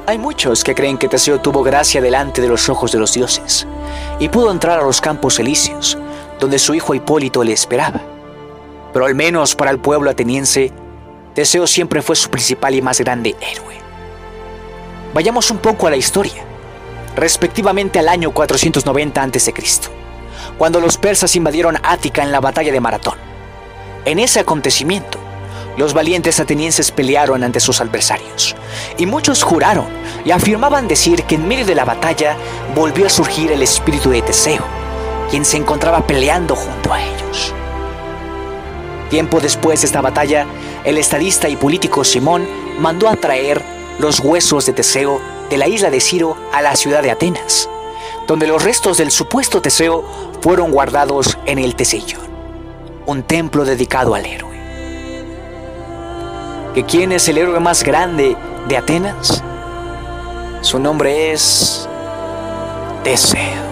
Hay 0.05 0.19
muchos 0.19 0.65
que 0.65 0.75
creen 0.75 0.99
que 0.99 1.09
Teseo 1.09 1.41
tuvo 1.41 1.63
gracia 1.63 2.01
delante 2.01 2.43
de 2.43 2.49
los 2.49 2.69
ojos 2.69 2.91
de 2.91 2.99
los 2.99 3.15
dioses 3.15 3.69
y 4.19 4.29
pudo 4.29 4.51
entrar 4.51 4.81
a 4.81 4.83
los 4.83 5.01
campos 5.01 5.39
elíseos, 5.39 5.97
donde 6.41 6.59
su 6.59 6.75
hijo 6.75 6.95
Hipólito 6.95 7.45
le 7.45 7.53
esperaba. 7.53 8.01
Pero 8.93 9.07
al 9.07 9.15
menos 9.15 9.55
para 9.55 9.71
el 9.71 9.79
pueblo 9.79 10.11
ateniense, 10.11 10.73
Teseo 11.35 11.69
siempre 11.69 12.03
fue 12.03 12.17
su 12.17 12.31
principal 12.31 12.75
y 12.75 12.83
más 12.83 12.99
grande 12.99 13.37
héroe. 13.41 13.77
Vayamos 15.15 15.51
un 15.53 15.59
poco 15.59 15.87
a 15.87 15.91
la 15.91 15.97
historia, 15.97 16.43
respectivamente 17.15 18.01
al 18.01 18.09
año 18.09 18.33
490 18.33 19.23
a.C., 19.23 19.55
cuando 20.59 20.81
los 20.81 20.99
persas 20.99 21.37
invadieron 21.37 21.79
Ática 21.81 22.25
en 22.25 22.33
la 22.33 22.41
batalla 22.41 22.73
de 22.73 22.81
Maratón. 22.81 23.15
En 24.05 24.19
ese 24.19 24.41
acontecimiento, 24.41 25.19
los 25.77 25.95
valientes 25.95 26.39
atenienses 26.41 26.91
pelearon 26.91 27.43
ante 27.43 27.61
sus 27.61 27.81
adversarios, 27.81 28.55
y 28.99 29.07
muchos 29.07 29.43
juraron 29.43 29.87
y 30.25 30.31
afirmaban 30.31 30.89
decir 30.89 31.25
que 31.25 31.37
en 31.37 31.49
medio 31.49 31.65
de 31.65 31.75
la 31.75 31.85
batalla 31.85 32.37
volvió 32.75 33.07
a 33.07 33.11
surgir 33.11 33.51
el 33.53 33.63
espíritu 33.63 34.11
de 34.11 34.23
Teseo, 34.23 34.65
quien 35.31 35.45
se 35.45 35.57
encontraba 35.57 36.07
peleando 36.07 36.55
junto 36.55 36.93
a 36.93 37.03
ellos. 37.03 37.55
Tiempo 39.11 39.41
después 39.41 39.81
de 39.81 39.87
esta 39.87 40.01
batalla, 40.01 40.47
el 40.85 40.99
estadista 40.99 41.49
y 41.49 41.57
político 41.57 42.05
Simón 42.05 42.47
mandó 42.79 43.09
a 43.09 43.17
traer 43.17 43.63
los 43.99 44.21
huesos 44.21 44.67
de 44.67 44.73
Teseo 44.73 45.21
de 45.51 45.59
la 45.59 45.69
isla 45.69 45.91
de 45.91 46.01
Ciro 46.01 46.37
a 46.53 46.63
la 46.63 46.77
ciudad 46.77 47.03
de 47.03 47.11
Atenas, 47.11 47.69
donde 48.27 48.47
los 48.47 48.65
restos 48.65 48.99
del 48.99 49.11
supuesto 49.11 49.61
Teseo 49.61 50.05
fueron 50.41 50.71
guardados 50.71 51.39
en 51.47 51.59
el 51.59 51.75
Tesellón 51.77 52.33
un 53.07 53.23
templo 53.23 53.65
dedicado 53.65 54.15
al 54.15 54.27
héroe. 54.27 54.52
¿Que 56.75 56.85
quién 56.85 57.13
es 57.13 57.29
el 57.29 57.37
héroe 57.37 57.61
más 57.61 57.85
grande 57.85 58.35
de 58.67 58.77
Atenas? 58.79 59.45
Su 60.63 60.79
nombre 60.79 61.33
es 61.33 61.87
Teseo. 63.05 63.72